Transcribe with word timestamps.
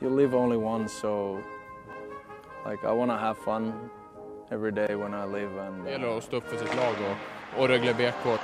You 0.00 0.08
live 0.10 0.34
only 0.34 0.56
once, 0.56 0.92
so 0.92 1.42
like 2.64 2.84
I 2.84 2.92
want 2.92 3.10
to 3.10 3.16
have 3.16 3.38
fun 3.38 3.90
every 4.50 4.72
day 4.72 4.94
when 4.94 5.14
I 5.14 5.24
live. 5.24 5.56
And 5.58 5.84
Det 5.84 5.90
gäller 5.90 6.08
uh, 6.08 6.16
att 6.16 6.24
stå 6.24 6.36
upp 6.36 6.48
för 6.48 6.56
sitt 6.56 6.76
lag 6.76 6.94
och, 7.10 7.62
och 7.62 7.68
Rögle 7.68 7.94
BK. 7.94 8.38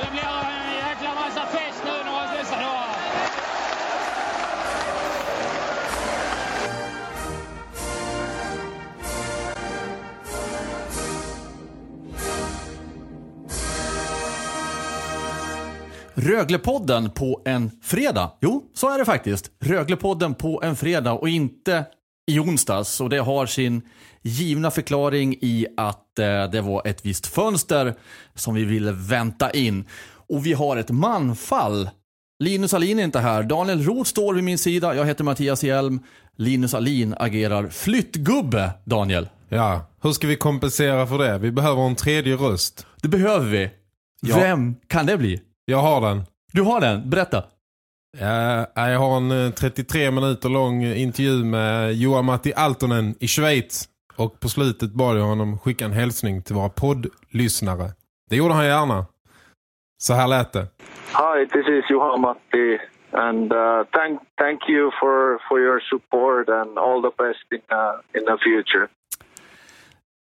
Det 0.00 0.10
blir 0.10 0.43
Röglepodden 16.24 17.10
på 17.10 17.42
en 17.44 17.70
fredag. 17.82 18.30
Jo, 18.40 18.64
så 18.74 18.90
är 18.90 18.98
det 18.98 19.04
faktiskt. 19.04 19.50
Röglepodden 19.60 20.34
på 20.34 20.62
en 20.62 20.76
fredag 20.76 21.12
och 21.12 21.28
inte 21.28 21.84
i 22.26 22.38
onsdags. 22.38 23.00
Och 23.00 23.10
det 23.10 23.18
har 23.18 23.46
sin 23.46 23.82
givna 24.22 24.70
förklaring 24.70 25.34
i 25.40 25.66
att 25.76 26.18
eh, 26.18 26.50
det 26.50 26.60
var 26.60 26.86
ett 26.86 27.06
visst 27.06 27.26
fönster 27.26 27.94
som 28.34 28.54
vi 28.54 28.64
ville 28.64 28.92
vänta 28.92 29.50
in. 29.50 29.84
Och 30.28 30.46
vi 30.46 30.52
har 30.52 30.76
ett 30.76 30.90
manfall. 30.90 31.90
Linus 32.38 32.74
Alin 32.74 32.98
är 32.98 33.04
inte 33.04 33.20
här. 33.20 33.42
Daniel 33.42 33.82
Roth 33.82 34.10
står 34.10 34.34
vid 34.34 34.44
min 34.44 34.58
sida. 34.58 34.94
Jag 34.94 35.04
heter 35.04 35.24
Mattias 35.24 35.64
Hjelm. 35.64 36.00
Linus 36.36 36.74
Alin 36.74 37.14
agerar 37.18 37.68
flyttgubbe, 37.68 38.70
Daniel. 38.84 39.28
Ja, 39.48 39.90
hur 40.02 40.12
ska 40.12 40.26
vi 40.26 40.36
kompensera 40.36 41.06
för 41.06 41.18
det? 41.18 41.38
Vi 41.38 41.50
behöver 41.50 41.82
en 41.82 41.96
tredje 41.96 42.36
röst. 42.36 42.86
Det 43.02 43.08
behöver 43.08 43.50
vi. 43.50 43.70
Ja. 44.20 44.36
Vem 44.36 44.74
kan 44.86 45.06
det 45.06 45.16
bli? 45.16 45.40
Jag 45.66 45.78
har 45.78 46.00
den. 46.00 46.22
Du 46.52 46.62
har 46.62 46.80
den, 46.80 47.10
berätta. 47.10 47.44
Ja, 48.20 48.90
jag 48.90 48.98
har 48.98 49.16
en 49.16 49.46
eh, 49.46 49.50
33 49.50 50.10
minuter 50.10 50.48
lång 50.48 50.84
intervju 50.84 51.44
med 51.44 51.94
Johan 51.94 52.24
Matti 52.24 52.52
Altonen 52.56 53.14
i 53.20 53.28
Schweiz. 53.28 53.88
Och 54.16 54.40
på 54.40 54.48
slutet 54.48 54.92
bad 54.92 55.18
jag 55.18 55.24
honom 55.24 55.58
skicka 55.58 55.84
en 55.84 55.92
hälsning 55.92 56.42
till 56.42 56.54
våra 56.54 56.68
poddlyssnare. 56.68 57.90
Det 58.30 58.36
gjorde 58.36 58.54
han 58.54 58.66
gärna. 58.66 59.06
Så 60.02 60.14
här 60.14 60.28
lät 60.28 60.52
det. 60.52 60.66
Hi, 61.22 61.46
this 61.46 61.66
is 61.68 61.90
Juha 61.90 62.16
Matti, 62.16 62.78
and 63.12 63.52
uh, 63.52 63.84
thank 63.92 64.20
thank 64.38 64.68
you 64.68 64.90
for 65.00 65.38
for 65.48 65.60
your 65.60 65.80
support 65.80 66.48
and 66.48 66.78
all 66.78 67.02
the 67.02 67.14
best 67.22 67.46
in 67.52 67.62
uh, 67.70 68.18
in 68.18 68.24
the 68.30 68.36
future. 68.46 68.88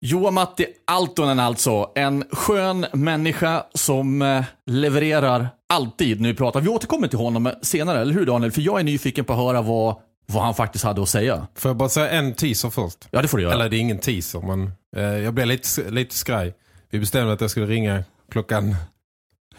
Johan 0.04 0.34
Matti 0.34 0.66
Altonen 0.84 1.38
alltså. 1.38 1.90
En 1.94 2.24
skön 2.30 2.86
människa 2.92 3.64
som 3.74 4.22
eh, 4.22 4.44
levererar 4.66 5.48
alltid 5.68 6.20
när 6.20 6.28
vi 6.28 6.34
pratar. 6.34 6.60
Vi 6.60 6.68
återkommer 6.68 7.08
till 7.08 7.18
honom 7.18 7.52
senare, 7.62 8.00
eller 8.00 8.14
hur 8.14 8.26
Daniel? 8.26 8.52
För 8.52 8.60
jag 8.60 8.80
är 8.80 8.84
nyfiken 8.84 9.24
på 9.24 9.32
att 9.32 9.38
höra 9.38 9.62
vad, 9.62 9.96
vad 10.26 10.42
han 10.42 10.54
faktiskt 10.54 10.84
hade 10.84 11.02
att 11.02 11.08
säga. 11.08 11.46
Får 11.54 11.68
jag 11.68 11.76
bara 11.76 11.88
säga 11.88 12.10
en 12.10 12.34
teaser 12.34 12.70
först? 12.70 13.08
Ja, 13.10 13.22
det 13.22 13.28
får 13.28 13.38
du 13.38 13.42
göra. 13.42 13.54
Eller 13.54 13.68
det 13.68 13.76
är 13.76 13.80
ingen 13.80 13.98
teaser, 13.98 14.40
men 14.40 14.72
eh, 14.96 15.24
jag 15.24 15.34
blev 15.34 15.46
lite, 15.46 15.90
lite 15.90 16.14
skraj. 16.14 16.54
Vi 16.90 16.98
bestämde 16.98 17.32
att 17.32 17.40
jag 17.40 17.50
skulle 17.50 17.66
ringa 17.66 18.04
klockan 18.30 18.76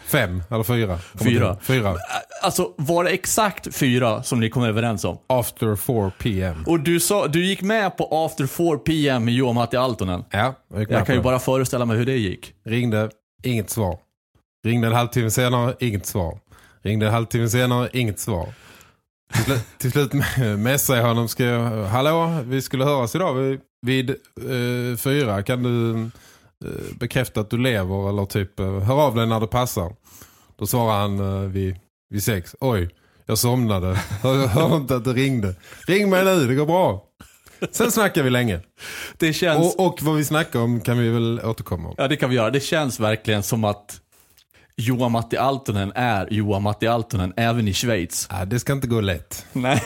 fem 0.06 0.42
eller 0.50 0.62
fyra. 0.64 0.98
Fyra. 1.24 1.56
Fyra. 1.62 1.96
Alltså, 2.42 2.72
var 2.76 3.04
det 3.04 3.10
exakt 3.10 3.76
fyra 3.76 4.22
som 4.22 4.40
ni 4.40 4.50
kom 4.50 4.62
överens 4.64 5.04
om? 5.04 5.18
After 5.26 5.76
4 5.76 6.12
p.m. 6.18 6.64
Och 6.66 6.80
du, 6.80 7.00
sa, 7.00 7.26
du 7.26 7.44
gick 7.46 7.62
med 7.62 7.96
på 7.96 8.08
After 8.10 8.46
4 8.46 8.78
PM 8.78 9.24
med 9.24 9.34
Johan 9.34 9.54
Matti 9.54 9.76
Altonen. 9.76 10.24
Ja, 10.30 10.54
jag, 10.70 10.80
gick 10.80 10.88
med 10.90 10.98
Jag 10.98 11.06
kan 11.06 11.06
på 11.06 11.12
ju 11.12 11.18
det. 11.18 11.22
bara 11.24 11.38
föreställa 11.38 11.84
mig 11.84 11.96
hur 11.96 12.06
det 12.06 12.16
gick. 12.16 12.52
Ringde, 12.64 13.10
inget 13.42 13.70
svar. 13.70 13.98
Ringde 14.66 14.86
en 14.86 14.92
halvtimme 14.92 15.30
senare, 15.30 15.74
inget 15.80 16.06
svar. 16.06 16.38
Ringde 16.82 17.06
en 17.06 17.12
halvtimme 17.12 17.48
senare, 17.48 17.88
inget 17.92 18.20
svar. 18.20 18.48
Till 19.44 19.58
till 19.78 19.92
slut 19.92 20.12
messade 20.58 20.98
jag 20.98 21.06
honom, 21.06 21.28
skrev 21.28 21.84
Hallå, 21.84 22.40
vi 22.44 22.62
skulle 22.62 22.84
höras 22.84 23.14
idag 23.14 23.34
vid, 23.34 23.60
vid 23.86 24.10
eh, 24.10 24.96
fyra. 24.96 25.42
Kan 25.42 25.62
du 25.62 26.10
bekräfta 27.00 27.40
att 27.40 27.50
du 27.50 27.58
lever 27.58 28.08
eller 28.08 28.24
typ 28.24 28.60
eh, 28.60 28.80
hör 28.80 29.06
av 29.06 29.14
dig 29.14 29.26
när 29.26 29.40
det 29.40 29.46
passar? 29.46 29.92
Då 30.58 30.66
svarade 30.66 31.00
han 31.00 31.18
eh, 31.18 31.50
vid, 31.50 31.76
vid 32.10 32.22
sex. 32.22 32.56
Oj, 32.60 32.90
jag 33.26 33.38
somnade. 33.38 33.94
Hör, 34.22 34.46
hörde 34.46 34.76
inte 34.76 34.96
att 34.96 35.04
det 35.04 35.12
ringde. 35.12 35.54
Ring 35.86 36.10
mig 36.10 36.24
nu, 36.24 36.46
det 36.46 36.54
går 36.54 36.66
bra. 36.66 37.04
Sen 37.70 37.92
snackar 37.92 38.22
vi 38.22 38.30
länge. 38.30 38.60
Det 39.18 39.32
känns... 39.32 39.74
Och, 39.74 39.86
och 39.86 40.02
vad 40.02 40.16
vi 40.16 40.24
snackar 40.24 40.60
om 40.60 40.80
kan 40.80 40.98
vi 40.98 41.08
väl 41.08 41.40
återkomma 41.44 41.88
om. 41.88 41.94
Ja, 41.98 42.08
det 42.08 42.16
kan 42.16 42.30
vi 42.30 42.36
göra. 42.36 42.50
Det 42.50 42.60
känns 42.60 43.00
verkligen 43.00 43.42
som 43.42 43.64
att 43.64 44.00
Johan 44.76 45.12
Matti 45.12 45.36
Altonen 45.36 45.92
är 45.94 46.28
Johan 46.30 46.62
Matti 46.62 46.86
Altonen 46.86 47.32
även 47.36 47.68
i 47.68 47.74
Schweiz. 47.74 48.28
Ja, 48.30 48.44
det 48.44 48.60
ska 48.60 48.72
inte 48.72 48.86
gå 48.86 49.00
lätt. 49.00 49.46
Nej, 49.52 49.82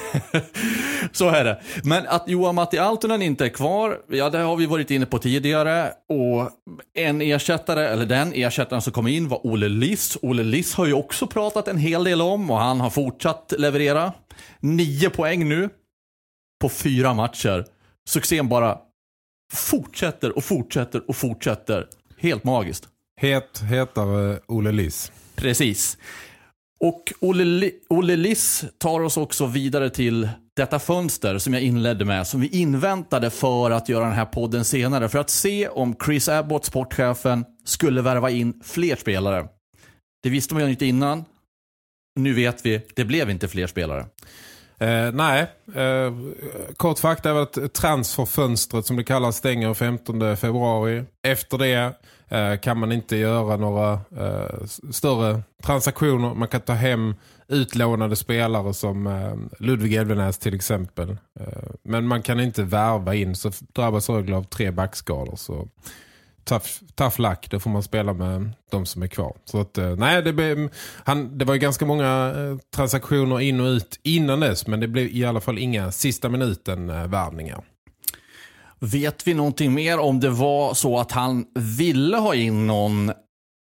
så 1.12 1.28
är 1.28 1.44
det. 1.44 1.60
Men 1.84 2.06
att 2.06 2.28
Johan 2.28 2.54
Matti 2.54 2.78
Altonen 2.78 3.22
inte 3.22 3.44
är 3.44 3.48
kvar, 3.48 4.00
ja 4.08 4.30
det 4.30 4.38
har 4.38 4.56
vi 4.56 4.66
varit 4.66 4.90
inne 4.90 5.06
på 5.06 5.18
tidigare. 5.18 5.92
Och 6.08 6.50
en 6.94 7.22
ersättare, 7.22 7.88
eller 7.88 8.06
den 8.06 8.32
ersättaren 8.34 8.82
som 8.82 8.92
kom 8.92 9.06
in 9.06 9.28
var 9.28 9.46
Olle 9.46 9.68
Liss. 9.68 10.18
Olle 10.22 10.42
Liss 10.42 10.74
har 10.74 10.86
ju 10.86 10.92
också 10.92 11.26
pratat 11.26 11.68
en 11.68 11.78
hel 11.78 12.04
del 12.04 12.22
om 12.22 12.50
och 12.50 12.58
han 12.58 12.80
har 12.80 12.90
fortsatt 12.90 13.54
leverera. 13.58 14.12
Nio 14.60 15.10
poäng 15.10 15.48
nu 15.48 15.68
på 16.60 16.68
fyra 16.68 17.14
matcher. 17.14 17.64
Succén 18.08 18.48
bara 18.48 18.78
fortsätter 19.52 20.36
och 20.36 20.44
fortsätter 20.44 21.08
och 21.08 21.16
fortsätter. 21.16 21.86
Helt 22.18 22.44
magiskt. 22.44 22.88
Het, 23.20 23.62
hetare 23.68 24.40
Olle 24.46 24.72
Liss. 24.72 25.12
Precis. 25.34 25.98
Och 26.80 27.12
Olle, 27.20 27.70
Olle 27.88 28.16
Liss 28.16 28.64
tar 28.78 29.00
oss 29.00 29.16
också 29.16 29.46
vidare 29.46 29.90
till 29.90 30.28
detta 30.56 30.78
fönster 30.78 31.38
som 31.38 31.54
jag 31.54 31.62
inledde 31.62 32.04
med, 32.04 32.26
som 32.26 32.40
vi 32.40 32.48
inväntade 32.48 33.30
för 33.30 33.70
att 33.70 33.88
göra 33.88 34.04
den 34.04 34.14
här 34.14 34.24
podden 34.24 34.64
senare, 34.64 35.08
för 35.08 35.18
att 35.18 35.30
se 35.30 35.68
om 35.68 35.96
Chris 36.04 36.28
Abbott, 36.28 36.64
sportchefen, 36.64 37.44
skulle 37.64 38.02
värva 38.02 38.30
in 38.30 38.60
fler 38.64 38.96
spelare. 38.96 39.48
Det 40.22 40.30
visste 40.30 40.54
man 40.54 40.64
ju 40.64 40.70
inte 40.70 40.86
innan. 40.86 41.24
Nu 42.20 42.34
vet 42.34 42.66
vi, 42.66 42.80
det 42.94 43.04
blev 43.04 43.30
inte 43.30 43.48
fler 43.48 43.66
spelare. 43.66 44.06
Eh, 44.78 45.12
nej, 45.12 45.46
eh, 45.74 46.14
kort 46.76 46.98
fakta 46.98 47.30
är 47.30 47.34
att 47.34 47.74
transferfönstret 47.74 48.86
som 48.86 48.96
det 48.96 49.04
kallas 49.04 49.36
stänger 49.36 49.74
15 49.74 50.36
februari. 50.36 51.04
Efter 51.26 51.58
det 51.58 51.94
Eh, 52.28 52.58
kan 52.58 52.78
man 52.78 52.92
inte 52.92 53.16
göra 53.16 53.56
några 53.56 53.92
eh, 53.92 54.64
större 54.90 55.42
transaktioner. 55.62 56.34
Man 56.34 56.48
kan 56.48 56.60
ta 56.60 56.72
hem 56.72 57.14
utlånade 57.48 58.16
spelare 58.16 58.74
som 58.74 59.06
eh, 59.06 59.34
Ludvig 59.58 59.94
Elvenäs 59.94 60.38
till 60.38 60.54
exempel. 60.54 61.10
Eh, 61.40 61.70
men 61.82 62.06
man 62.06 62.22
kan 62.22 62.40
inte 62.40 62.62
värva 62.62 63.14
in 63.14 63.36
så 63.36 63.50
drabbas 63.72 64.08
Rögle 64.08 64.36
av 64.36 64.42
tre 64.42 64.70
backskador. 64.70 65.36
Så 65.36 65.68
tough, 66.48 66.66
tough 66.94 67.20
luck, 67.20 67.50
då 67.50 67.60
får 67.60 67.70
man 67.70 67.82
spela 67.82 68.12
med 68.12 68.50
de 68.70 68.86
som 68.86 69.02
är 69.02 69.06
kvar. 69.06 69.36
Så 69.44 69.60
att, 69.60 69.78
eh, 69.78 69.96
nej, 69.96 70.22
det, 70.22 70.32
blev, 70.32 70.68
han, 71.04 71.38
det 71.38 71.44
var 71.44 71.54
ju 71.54 71.60
ganska 71.60 71.86
många 71.86 72.34
eh, 72.36 72.56
transaktioner 72.74 73.40
in 73.40 73.60
och 73.60 73.66
ut 73.66 74.00
innan 74.02 74.40
dess, 74.40 74.66
men 74.66 74.80
det 74.80 74.88
blev 74.88 75.06
i 75.06 75.24
alla 75.24 75.40
fall 75.40 75.58
inga 75.58 75.92
sista 75.92 76.28
minuten 76.28 76.90
eh, 76.90 77.06
värvningar. 77.06 77.64
Vet 78.80 79.26
vi 79.26 79.34
någonting 79.34 79.74
mer 79.74 79.98
om 79.98 80.20
det 80.20 80.30
var 80.30 80.74
så 80.74 80.98
att 80.98 81.12
han 81.12 81.46
ville 81.54 82.16
ha 82.16 82.34
in 82.34 82.66
någon 82.66 83.12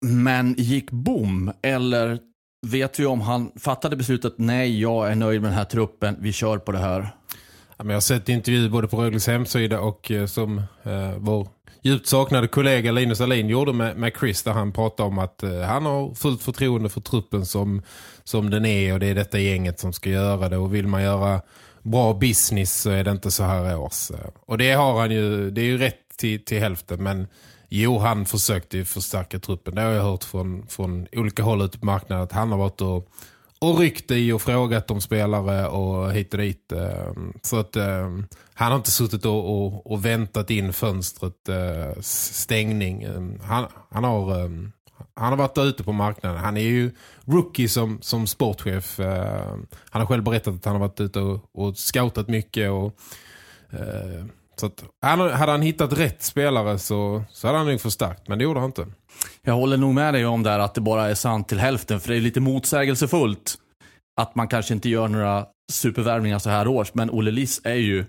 men 0.04 0.54
gick 0.58 0.90
bom? 0.90 1.52
Eller 1.62 2.18
vet 2.66 3.00
vi 3.00 3.06
om 3.06 3.20
han 3.20 3.52
fattade 3.60 3.96
beslutet 3.96 4.34
nej, 4.36 4.80
jag 4.80 5.10
är 5.10 5.14
nöjd 5.14 5.42
med 5.42 5.50
den 5.50 5.58
här 5.58 5.64
truppen, 5.64 6.16
vi 6.20 6.32
kör 6.32 6.58
på 6.58 6.72
det 6.72 6.78
här? 6.78 7.14
Jag 7.76 7.92
har 7.92 8.00
sett 8.00 8.28
intervjuer 8.28 8.68
både 8.68 8.88
på 8.88 9.02
Rögles 9.02 9.26
hemsida 9.26 9.80
och 9.80 10.10
eh, 10.10 10.26
som 10.26 10.58
eh, 10.58 11.12
vår 11.18 11.48
djupt 11.82 12.06
saknade 12.06 12.48
kollega 12.48 12.92
Linus 12.92 13.20
Alin 13.20 13.48
gjorde 13.48 13.72
med, 13.72 13.96
med 13.96 14.12
Chris 14.20 14.42
där 14.42 14.52
han 14.52 14.72
pratade 14.72 15.08
om 15.08 15.18
att 15.18 15.42
eh, 15.42 15.60
han 15.60 15.86
har 15.86 16.14
fullt 16.14 16.42
förtroende 16.42 16.88
för 16.88 17.00
truppen 17.00 17.46
som, 17.46 17.82
som 18.24 18.50
den 18.50 18.64
är 18.64 18.92
och 18.92 19.00
det 19.00 19.06
är 19.06 19.14
detta 19.14 19.38
gänget 19.38 19.80
som 19.80 19.92
ska 19.92 20.10
göra 20.10 20.48
det 20.48 20.56
och 20.56 20.74
vill 20.74 20.86
man 20.86 21.02
göra 21.02 21.40
bra 21.82 22.14
business 22.14 22.80
så 22.80 22.90
är 22.90 23.04
det 23.04 23.10
inte 23.10 23.30
så 23.30 23.42
här 23.42 23.78
års. 23.78 24.10
Och 24.46 24.58
det 24.58 24.72
har 24.72 25.00
han 25.00 25.10
ju, 25.10 25.50
det 25.50 25.60
är 25.60 25.64
ju 25.64 25.78
rätt 25.78 26.16
till, 26.16 26.44
till 26.44 26.60
hälften 26.60 27.02
men 27.02 27.26
jo 27.68 27.98
han 27.98 28.26
försökte 28.26 28.76
ju 28.76 28.84
förstärka 28.84 29.38
truppen. 29.38 29.74
Det 29.74 29.82
har 29.82 29.90
jag 29.90 30.02
hört 30.02 30.24
från, 30.24 30.66
från 30.66 31.06
olika 31.12 31.42
håll 31.42 31.62
ute 31.62 31.78
på 31.78 31.86
marknaden 31.86 32.24
att 32.24 32.32
han 32.32 32.50
har 32.50 32.58
varit 32.58 32.80
och, 32.80 33.08
och 33.58 33.78
ryckt 33.78 34.10
i 34.10 34.32
och 34.32 34.42
frågat 34.42 34.90
om 34.90 35.00
spelare 35.00 35.68
och 35.68 36.12
hit 36.12 36.34
och 36.34 36.40
dit. 36.40 36.72
Ehm, 36.72 37.32
så 37.42 37.56
att 37.60 37.76
ehm, 37.76 38.26
han 38.54 38.70
har 38.70 38.78
inte 38.78 38.90
suttit 38.90 39.26
och, 39.26 39.64
och, 39.64 39.92
och 39.92 40.04
väntat 40.04 40.50
in 40.50 40.72
fönstret 40.72 41.48
eh, 41.48 42.00
stängning. 42.00 43.02
Ehm, 43.02 43.40
han, 43.42 43.66
han 43.90 44.04
har... 44.04 44.50
Han 45.14 45.32
har 45.32 45.36
varit 45.36 45.58
ute 45.58 45.84
på 45.84 45.92
marknaden. 45.92 46.38
Han 46.38 46.56
är 46.56 46.60
ju 46.60 46.90
rookie 47.24 47.68
som, 47.68 47.98
som 48.02 48.26
sportchef. 48.26 49.00
Uh, 49.00 49.06
Han 49.90 50.00
har 50.02 50.06
själv 50.06 50.22
berättat 50.22 50.54
att 50.54 50.64
han 50.64 50.74
har 50.74 50.80
varit 50.80 51.00
ute 51.00 51.20
och, 51.20 51.40
och 51.54 51.76
scoutat 51.76 52.28
mycket. 52.28 52.70
Och, 52.70 52.84
uh, 53.74 54.24
så 54.56 54.66
att, 54.66 54.84
hade 55.00 55.52
han 55.52 55.62
hittat 55.62 55.98
rätt 55.98 56.22
spelare 56.22 56.78
så, 56.78 57.24
så 57.30 57.46
hade 57.46 57.58
han 57.58 57.66
nog 57.66 57.80
förstärkt. 57.80 58.28
Men 58.28 58.38
det 58.38 58.44
gjorde 58.44 58.60
han 58.60 58.68
inte. 58.68 58.86
Jag 59.42 59.54
håller 59.54 59.76
nog 59.76 59.94
med 59.94 60.14
dig 60.14 60.26
om 60.26 60.42
där 60.42 60.58
att 60.58 60.74
det 60.74 60.80
bara 60.80 61.10
är 61.10 61.14
sant 61.14 61.48
till 61.48 61.58
hälften. 61.58 62.00
För 62.00 62.08
det 62.08 62.16
är 62.16 62.20
lite 62.20 62.40
motsägelsefullt 62.40 63.54
att 64.20 64.34
man 64.34 64.48
kanske 64.48 64.74
inte 64.74 64.88
gör 64.88 65.08
några 65.08 65.46
supervärvningar 65.72 66.38
så 66.38 66.50
här 66.50 66.68
års. 66.68 66.94
Men 66.94 67.10
Olle 67.10 67.30
Liss 67.30 67.60
är 67.64 67.74
ju 67.74 68.04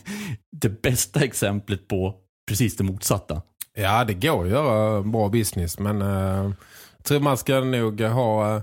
det 0.60 0.82
bästa 0.82 1.20
exemplet 1.20 1.88
på 1.88 2.14
precis 2.48 2.76
det 2.76 2.84
motsatta. 2.84 3.42
Ja, 3.80 4.04
det 4.04 4.14
går 4.14 4.44
att 4.44 4.50
göra 4.50 5.02
bra 5.02 5.28
business. 5.28 5.78
Men 5.78 6.02
eh, 6.02 6.52
jag 6.96 7.04
tror 7.04 7.20
man 7.20 7.36
ska 7.38 7.60
nog 7.60 8.00
ha... 8.00 8.56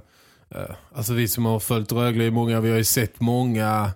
Eh, 0.50 0.75
alltså 0.94 1.13
vi 1.13 1.27
som 1.27 1.45
har 1.45 1.59
följt 1.59 1.91
Rögle 1.91 2.23
i 2.23 2.31
många, 2.31 2.62
vi 2.62 2.69
har 2.69 2.77
ju 2.77 2.83
sett 2.83 3.19
många... 3.21 3.91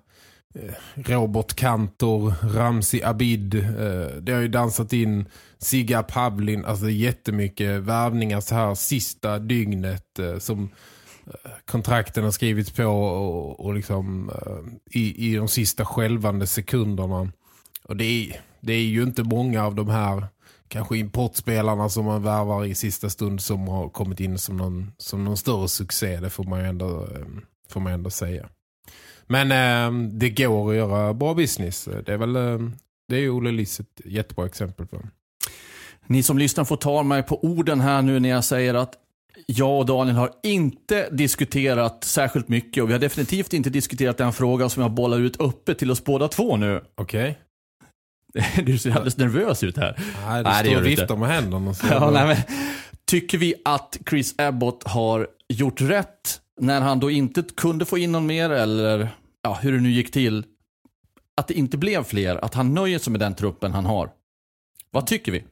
Eh, 0.55 0.73
Robert 0.95 1.53
Kantor, 1.53 2.33
Ramsi 2.53 3.03
Abid. 3.03 3.55
eh, 3.55 4.15
Det 4.21 4.31
har 4.31 4.41
ju 4.41 4.47
dansat 4.47 4.93
in 4.93 5.25
Siga 5.57 6.03
Pavlin. 6.03 6.65
Alltså 6.65 6.89
jättemycket 6.89 7.81
värvningar 7.81 8.41
så 8.41 8.55
här 8.55 8.75
sista 8.75 9.39
dygnet 9.39 10.19
eh, 10.19 10.37
som 10.37 10.69
eh, 11.27 11.51
kontrakten 11.71 12.23
har 12.23 12.31
skrivits 12.31 12.71
på 12.71 12.83
och, 12.85 13.59
och 13.59 13.73
liksom 13.73 14.29
eh, 14.29 14.99
i, 15.01 15.31
i 15.31 15.35
de 15.35 15.47
sista 15.47 15.85
skälvande 15.85 16.47
sekunderna. 16.47 17.31
Och 17.83 17.95
det 17.97 18.05
är, 18.05 18.41
det 18.61 18.73
är 18.73 18.83
ju 18.83 19.03
inte 19.03 19.23
många 19.23 19.65
av 19.65 19.75
de 19.75 19.89
här 19.89 20.27
kanske 20.69 20.97
importspelarna 20.97 21.89
som 21.89 22.05
man 22.05 22.23
värvar 22.23 22.65
i 22.65 22.75
sista 22.75 23.09
stund 23.09 23.41
som 23.41 23.67
har 23.67 23.89
kommit 23.89 24.19
in 24.19 24.37
som 24.37 24.57
någon, 24.57 24.91
som 24.97 25.23
någon 25.23 25.37
större 25.37 25.67
succé. 25.67 26.19
Det 26.19 26.29
får 26.29 26.43
man 26.43 26.59
ju 26.59 26.65
ändå, 26.65 27.01
eh, 27.01 27.25
får 27.69 27.79
man 27.79 27.93
ändå 27.93 28.09
säga. 28.09 28.49
Men 29.27 29.51
eh, 29.51 30.09
det 30.11 30.29
går 30.29 30.69
att 30.69 30.75
göra 30.75 31.13
bra 31.13 31.33
business. 31.33 31.89
Det 32.05 32.13
är 32.13 32.17
väl 32.17 32.35
eh, 32.35 32.59
det 33.07 33.15
är 33.15 33.19
ju 33.19 33.29
Olle 33.29 33.51
Liss 33.51 33.79
ett 33.79 34.01
jättebra 34.05 34.45
exempel 34.45 34.87
på. 34.87 35.01
Ni 36.07 36.23
som 36.23 36.37
lyssnar 36.37 36.65
får 36.65 36.77
ta 36.77 37.03
mig 37.03 37.23
på 37.23 37.43
orden 37.43 37.79
här 37.79 38.01
nu 38.01 38.19
när 38.19 38.29
jag 38.29 38.43
säger 38.43 38.73
att 38.73 38.93
jag 39.45 39.79
och 39.79 39.85
Daniel 39.85 40.15
har 40.15 40.31
inte 40.43 41.09
diskuterat 41.09 42.03
särskilt 42.03 42.47
mycket 42.47 42.83
och 42.83 42.89
vi 42.89 42.93
har 42.93 42.99
definitivt 42.99 43.53
inte 43.53 43.69
diskuterat 43.69 44.17
den 44.17 44.33
frågan 44.33 44.69
som 44.69 44.81
jag 44.81 44.91
bollar 44.91 45.19
ut 45.19 45.35
uppe 45.35 45.75
till 45.75 45.91
oss 45.91 46.03
båda 46.03 46.27
två 46.27 46.57
nu. 46.57 46.83
Okej? 46.95 47.37
Du 48.63 48.77
ser 48.77 48.91
alldeles 48.91 49.17
nervös 49.17 49.63
ut 49.63 49.77
här. 49.77 49.95
Nej, 50.27 50.43
det 50.43 50.49
Nej, 50.49 50.65
står 50.65 50.75
och 50.77 50.83
du 50.83 50.89
viftar 50.89 51.15
med 51.15 51.29
händerna. 51.29 51.73
Ja, 51.89 52.11
nej, 52.11 52.27
men, 52.27 52.37
tycker 53.05 53.37
vi 53.37 53.53
att 53.65 53.97
Chris 54.09 54.35
Abbott 54.37 54.83
har 54.87 55.27
gjort 55.49 55.81
rätt 55.81 56.41
när 56.61 56.81
han 56.81 56.99
då 56.99 57.11
inte 57.11 57.43
kunde 57.55 57.85
få 57.85 57.97
in 57.97 58.11
någon 58.11 58.25
mer 58.25 58.49
eller 58.49 59.09
ja, 59.43 59.59
hur 59.61 59.71
det 59.73 59.79
nu 59.79 59.91
gick 59.91 60.11
till? 60.11 60.43
Att 61.37 61.47
det 61.47 61.53
inte 61.53 61.77
blev 61.77 62.03
fler, 62.03 62.45
att 62.45 62.53
han 62.53 62.73
nöjer 62.73 62.99
sig 62.99 63.11
med 63.11 63.19
den 63.19 63.35
truppen 63.35 63.73
han 63.73 63.85
har. 63.85 64.09
Vad 64.91 65.07
tycker 65.07 65.31
vi? 65.31 65.43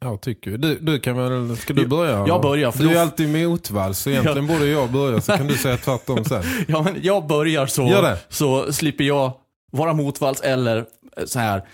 Ja, 0.00 0.16
tycker 0.16 0.50
vi. 0.50 0.56
Du, 0.56 0.78
du 0.80 1.00
kan 1.00 1.16
väl, 1.16 1.56
ska 1.56 1.72
du 1.72 1.86
börja? 1.86 2.24
Jag 2.26 2.42
börjar, 2.42 2.70
för 2.70 2.82
Du 2.84 2.90
är 2.90 2.94
då- 2.94 3.00
alltid 3.00 3.28
motvalls, 3.48 3.98
så 3.98 4.10
egentligen 4.10 4.46
borde 4.46 4.66
jag 4.66 4.92
börja 4.92 5.20
så 5.20 5.32
kan 5.36 5.46
du 5.46 5.56
säga 5.56 5.76
tvärtom 5.84 6.24
sen. 6.24 6.42
Ja, 6.68 6.82
men 6.82 6.94
jag 7.02 7.26
börjar 7.26 7.66
så, 7.66 8.16
så 8.28 8.72
slipper 8.72 9.04
jag 9.04 9.32
vara 9.72 9.92
motvalls 9.92 10.40
eller 10.40 10.86
så 11.26 11.38
här 11.38 11.68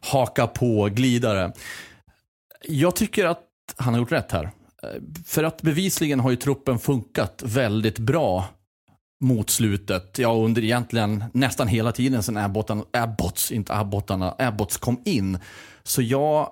haka 0.00 0.46
på 0.46 0.88
glidare. 0.92 1.52
Jag 2.68 2.96
tycker 2.96 3.24
att 3.26 3.44
han 3.76 3.94
har 3.94 4.00
gjort 4.00 4.12
rätt 4.12 4.32
här. 4.32 4.50
För 5.26 5.44
att 5.44 5.62
bevisligen 5.62 6.20
har 6.20 6.30
ju 6.30 6.36
truppen 6.36 6.78
funkat 6.78 7.42
väldigt 7.46 7.98
bra 7.98 8.48
mot 9.24 9.50
slutet. 9.50 10.18
Ja, 10.18 10.32
under 10.32 10.64
egentligen 10.64 11.24
nästan 11.32 11.68
hela 11.68 11.92
tiden 11.92 12.22
sedan 12.22 12.36
Abbottan, 12.36 12.84
Abbots, 12.92 13.52
inte 13.52 13.74
Abbottarna, 13.74 14.34
Abbots 14.38 14.76
kom 14.76 15.02
in. 15.04 15.38
Så 15.82 16.02
jag 16.02 16.50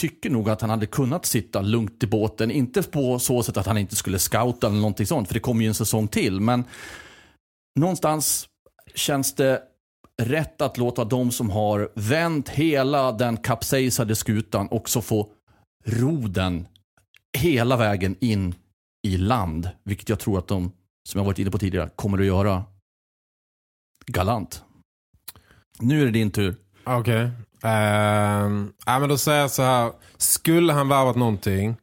tycker 0.00 0.30
nog 0.30 0.50
att 0.50 0.60
han 0.60 0.70
hade 0.70 0.86
kunnat 0.86 1.26
sitta 1.26 1.60
lugnt 1.60 2.02
i 2.02 2.06
båten. 2.06 2.50
Inte 2.50 2.82
på 2.82 3.18
så 3.18 3.42
sätt 3.42 3.56
att 3.56 3.66
han 3.66 3.78
inte 3.78 3.96
skulle 3.96 4.18
scouta 4.18 4.66
eller 4.66 4.76
någonting 4.76 5.06
sånt, 5.06 5.28
för 5.28 5.34
det 5.34 5.40
kommer 5.40 5.62
ju 5.62 5.68
en 5.68 5.74
säsong 5.74 6.08
till. 6.08 6.40
Men 6.40 6.64
någonstans 7.80 8.48
känns 8.94 9.34
det 9.34 9.62
rätt 10.20 10.60
att 10.60 10.78
låta 10.78 11.04
de 11.04 11.30
som 11.30 11.50
har 11.50 11.90
vänt 11.94 12.48
hela 12.48 13.12
den 13.12 13.36
kapsejsade 13.36 14.16
skutan 14.16 14.68
också 14.70 15.00
få 15.00 15.28
ro 15.86 16.28
den 16.28 16.66
hela 17.38 17.76
vägen 17.76 18.16
in 18.20 18.54
i 19.02 19.16
land. 19.16 19.70
Vilket 19.84 20.08
jag 20.08 20.18
tror 20.18 20.38
att 20.38 20.48
de, 20.48 20.72
som 21.08 21.18
jag 21.18 21.24
varit 21.24 21.38
inne 21.38 21.50
på 21.50 21.58
tidigare, 21.58 21.90
kommer 21.96 22.18
att 22.18 22.26
göra 22.26 22.64
galant. 24.06 24.64
Nu 25.78 26.00
är 26.00 26.04
det 26.06 26.12
din 26.12 26.30
tur. 26.30 26.56
Okej. 26.84 26.98
Okay. 26.98 27.24
Uh, 27.64 28.68
äh, 28.86 29.00
men 29.00 29.08
då 29.08 29.18
säger 29.18 29.40
jag 29.40 29.50
så 29.50 29.62
här. 29.62 29.92
Skulle 30.16 30.72
han 30.72 30.88
värvat 30.88 31.16
någonting 31.16 31.76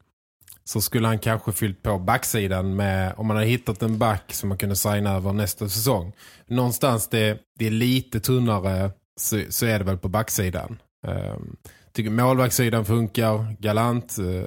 så 0.68 0.82
skulle 0.82 1.08
han 1.08 1.20
kanske 1.20 1.52
fyllt 1.52 1.84
på 1.84 2.00
backsidan 2.00 2.76
med, 2.76 3.14
om 3.18 3.28
man 3.28 3.38
hade 3.38 3.50
hittat 3.50 3.82
en 3.82 3.98
back 3.98 4.34
som 4.34 4.50
man 4.50 4.58
kunde 4.58 4.76
signa 4.76 5.16
över 5.16 5.34
nästa 5.34 5.70
säsong. 5.70 6.14
Någonstans 6.48 7.08
det, 7.08 7.40
det 7.60 7.68
är 7.68 7.72
lite 7.72 8.20
tunnare 8.20 8.92
så, 9.20 9.42
så 9.50 9.66
är 9.66 9.80
det 9.80 9.86
väl 9.86 9.98
på 9.98 10.10
backsidan. 10.10 10.78
Um, 11.08 11.56
tycker 11.94 12.10
målvaktssidan 12.12 12.86
funkar 12.86 13.56
galant. 13.60 14.16
Uh, 14.20 14.44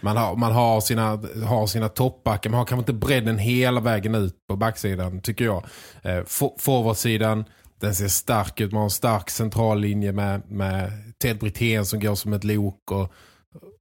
man 0.00 0.16
har, 0.16 0.36
man 0.36 0.52
har 0.52 0.80
sina, 0.80 1.20
har 1.44 1.66
sina 1.66 1.88
toppbackar. 1.88 2.50
Man 2.50 2.58
har 2.58 2.66
kanske 2.66 2.92
inte 2.92 3.06
bredden 3.06 3.38
hela 3.38 3.80
vägen 3.80 4.14
ut 4.14 4.34
på 4.48 4.56
backsidan 4.56 5.20
tycker 5.20 5.44
jag. 5.44 5.64
Uh, 6.06 6.24
Forwardsidan 6.58 7.44
den 7.80 7.94
ser 7.94 8.08
stark 8.08 8.60
ut. 8.60 8.72
Man 8.72 8.78
har 8.78 8.86
en 8.86 8.90
stark 8.90 9.30
central 9.30 9.80
linje 9.80 10.12
med, 10.12 10.50
med 10.50 10.92
Ted 11.22 11.38
Brithén 11.38 11.86
som 11.86 12.00
går 12.00 12.14
som 12.14 12.32
ett 12.32 12.44
lok 12.44 12.90
och 12.90 13.12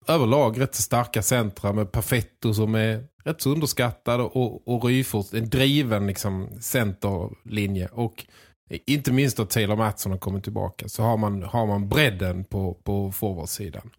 överlag 0.07 0.61
rätt 0.61 0.75
starka 0.75 1.21
centra 1.21 1.73
med 1.73 1.91
Perfetto 1.91 2.53
som 2.53 2.75
är 2.75 3.03
rätt 3.23 3.41
så 3.41 3.49
underskattad 3.49 4.21
och, 4.21 4.67
och 4.67 4.85
Ryfors, 4.85 5.33
en 5.33 5.49
driven 5.49 6.07
liksom 6.07 6.49
centerlinje 6.61 7.87
och 7.87 8.25
inte 8.69 9.11
minst 9.11 9.39
att 9.39 9.49
Taylor 9.49 9.75
Mattsson 9.75 10.11
har 10.11 10.19
kommit 10.19 10.43
tillbaka 10.43 10.89
så 10.89 11.03
har 11.03 11.17
man, 11.17 11.43
har 11.43 11.65
man 11.65 11.89
bredden 11.89 12.43
på, 12.43 12.73
på 12.73 13.11
forwardsidan. 13.11 13.89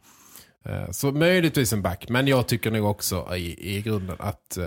Eh, 0.65 0.91
så 0.91 1.13
möjligtvis 1.13 1.73
en 1.73 1.83
back, 1.83 2.09
men 2.09 2.27
jag 2.27 2.49
tycker 2.49 2.71
nog 2.71 2.91
också 2.91 3.37
i, 3.37 3.77
i 3.77 3.83
grunden 3.83 4.17
att 4.19 4.59
uh, 4.61 4.67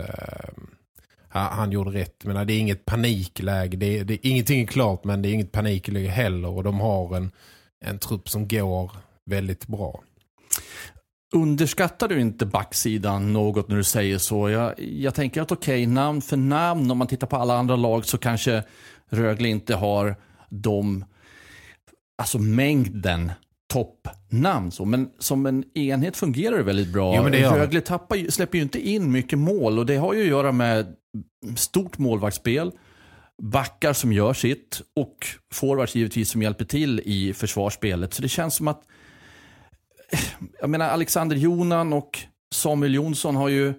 han, 1.30 1.58
han 1.58 1.72
gjorde 1.72 1.92
rätt. 1.92 2.26
Men 2.26 2.48
det 2.48 2.54
är 2.54 2.60
inget 2.60 2.86
panikläge, 2.86 3.78
det 3.78 4.00
är, 4.00 4.04
det 4.04 4.14
är 4.14 4.20
ingenting 4.22 4.62
är 4.62 4.68
klart 4.68 5.04
men 5.04 5.22
det 5.22 5.30
är 5.30 5.34
inget 5.34 5.52
panikläge 5.52 6.10
heller 6.10 6.50
och 6.50 6.64
de 6.64 6.80
har 6.80 7.16
en, 7.16 7.32
en 7.86 8.00
trupp 8.00 8.30
som 8.30 8.48
går 8.48 8.92
väldigt 9.26 9.68
bra. 9.68 10.04
Underskattar 11.34 12.08
du 12.08 12.22
inte 12.22 12.46
backsidan 12.46 13.34
något 13.34 13.68
när 13.68 13.76
du 13.76 13.84
säger 13.84 14.18
så? 14.18 14.50
Jag, 14.50 14.80
jag 14.80 15.16
tänker 15.16 15.42
att 15.42 15.52
okej, 15.52 15.86
namn 15.86 16.22
för 16.22 16.38
namn, 16.38 16.92
om 16.92 16.98
man 16.98 17.08
tittar 17.08 17.28
på 17.28 17.36
alla 17.36 17.58
andra 17.58 17.76
lag 17.76 18.06
så 18.06 18.18
kanske 18.18 18.64
Rögle 19.10 19.48
inte 19.48 19.76
har 19.76 20.16
de, 20.50 21.06
alltså 22.18 22.40
mängden 22.40 23.32
toppnamn. 23.74 24.72
Så. 24.72 24.86
Men 24.86 25.10
som 25.20 25.46
en 25.46 25.78
enhet 25.78 26.18
fungerar 26.18 26.58
det 26.58 26.64
väldigt 26.64 26.94
bra. 26.94 27.16
Jo, 27.16 27.30
det. 27.30 27.50
Rögle 27.50 27.82
tappar, 27.82 28.32
släpper 28.32 28.58
ju 28.58 28.62
inte 28.64 28.90
in 28.90 29.12
mycket 29.12 29.40
mål 29.40 29.80
och 29.80 29.86
det 29.86 29.96
har 29.96 30.14
ju 30.14 30.22
att 30.22 30.28
göra 30.28 30.52
med 30.52 30.96
stort 31.56 31.98
målvaktsspel, 31.98 32.72
backar 33.42 33.94
som 33.94 34.14
gör 34.14 34.34
sitt 34.34 34.82
och 34.96 35.28
forwards 35.54 35.96
givetvis 35.96 36.30
som 36.30 36.42
hjälper 36.42 36.66
till 36.66 37.02
i 37.06 37.34
försvarsspelet. 37.34 38.14
Så 38.14 38.22
det 38.22 38.30
känns 38.30 38.56
som 38.56 38.68
att 38.68 38.82
jag 40.62 40.70
menar 40.70 40.90
Alexander 40.90 41.36
Jonan 41.36 41.94
och 41.94 42.20
Samuel 42.56 42.96
Jonsson 42.96 43.36
har 43.36 43.50
ju 43.50 43.74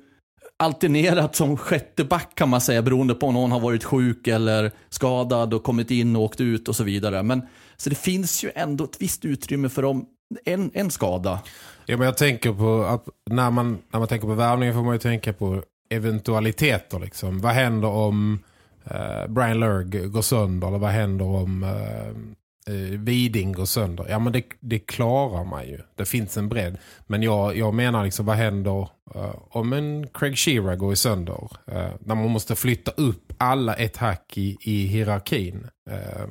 alternerat 0.56 1.36
som 1.36 1.56
sjätte 1.56 2.04
back 2.04 2.34
kan 2.34 2.48
man 2.48 2.60
säga 2.60 2.82
beroende 2.82 3.14
på 3.14 3.26
om 3.26 3.34
någon 3.34 3.52
har 3.52 3.60
varit 3.60 3.84
sjuk 3.84 4.26
eller 4.26 4.72
skadad 4.88 5.54
och 5.54 5.62
kommit 5.62 5.90
in 5.90 6.16
och 6.16 6.22
åkt 6.22 6.40
ut 6.40 6.68
och 6.68 6.76
så 6.76 6.84
vidare. 6.84 7.22
Men 7.22 7.42
så 7.76 7.90
det 7.90 7.96
finns 7.96 8.44
ju 8.44 8.50
ändå 8.54 8.84
ett 8.84 8.96
visst 9.02 9.24
utrymme 9.24 9.68
för 9.68 9.82
dem, 9.82 10.06
en, 10.44 10.70
en 10.74 10.90
skada. 10.90 11.40
Ja, 11.86 11.96
men 11.96 12.06
jag 12.06 12.16
tänker 12.16 12.52
på 12.52 12.84
att 12.84 13.08
när 13.30 13.50
man, 13.50 13.78
när 13.92 13.98
man 13.98 14.08
tänker 14.08 14.26
på 14.26 14.34
värvningen 14.34 14.74
får 14.74 14.82
man 14.82 14.94
ju 14.94 14.98
tänka 14.98 15.32
på 15.32 15.62
eventualiteter. 15.90 16.98
Liksom. 16.98 17.40
Vad 17.40 17.52
händer 17.52 17.88
om 17.88 18.38
eh, 18.84 19.26
Brian 19.28 19.60
Lurg 19.60 20.08
går 20.08 20.22
sönder 20.22 20.68
eller 20.68 20.78
vad 20.78 20.90
händer 20.90 21.24
om 21.24 21.62
eh, 21.62 22.39
Eh, 22.70 22.98
Viding 22.98 23.52
går 23.52 23.64
sönder. 23.64 24.06
Ja 24.08 24.18
men 24.18 24.32
det, 24.32 24.44
det 24.60 24.78
klarar 24.78 25.44
man 25.44 25.66
ju. 25.66 25.78
Det 25.94 26.04
finns 26.04 26.36
en 26.36 26.48
bredd. 26.48 26.78
Men 27.06 27.22
jag, 27.22 27.56
jag 27.56 27.74
menar 27.74 28.04
liksom 28.04 28.26
vad 28.26 28.36
händer 28.36 28.88
eh, 29.14 29.34
om 29.48 29.72
en 29.72 30.06
Craig 30.06 30.38
Shearer 30.38 30.76
går 30.76 30.94
sönder. 30.94 31.48
Eh, 31.66 31.90
när 32.00 32.14
man 32.14 32.30
måste 32.30 32.56
flytta 32.56 32.90
upp 32.90 33.32
alla 33.38 33.74
ett 33.74 33.96
hack 33.96 34.38
i, 34.38 34.56
i 34.60 34.86
hierarkin. 34.86 35.66
Eh, 35.90 36.28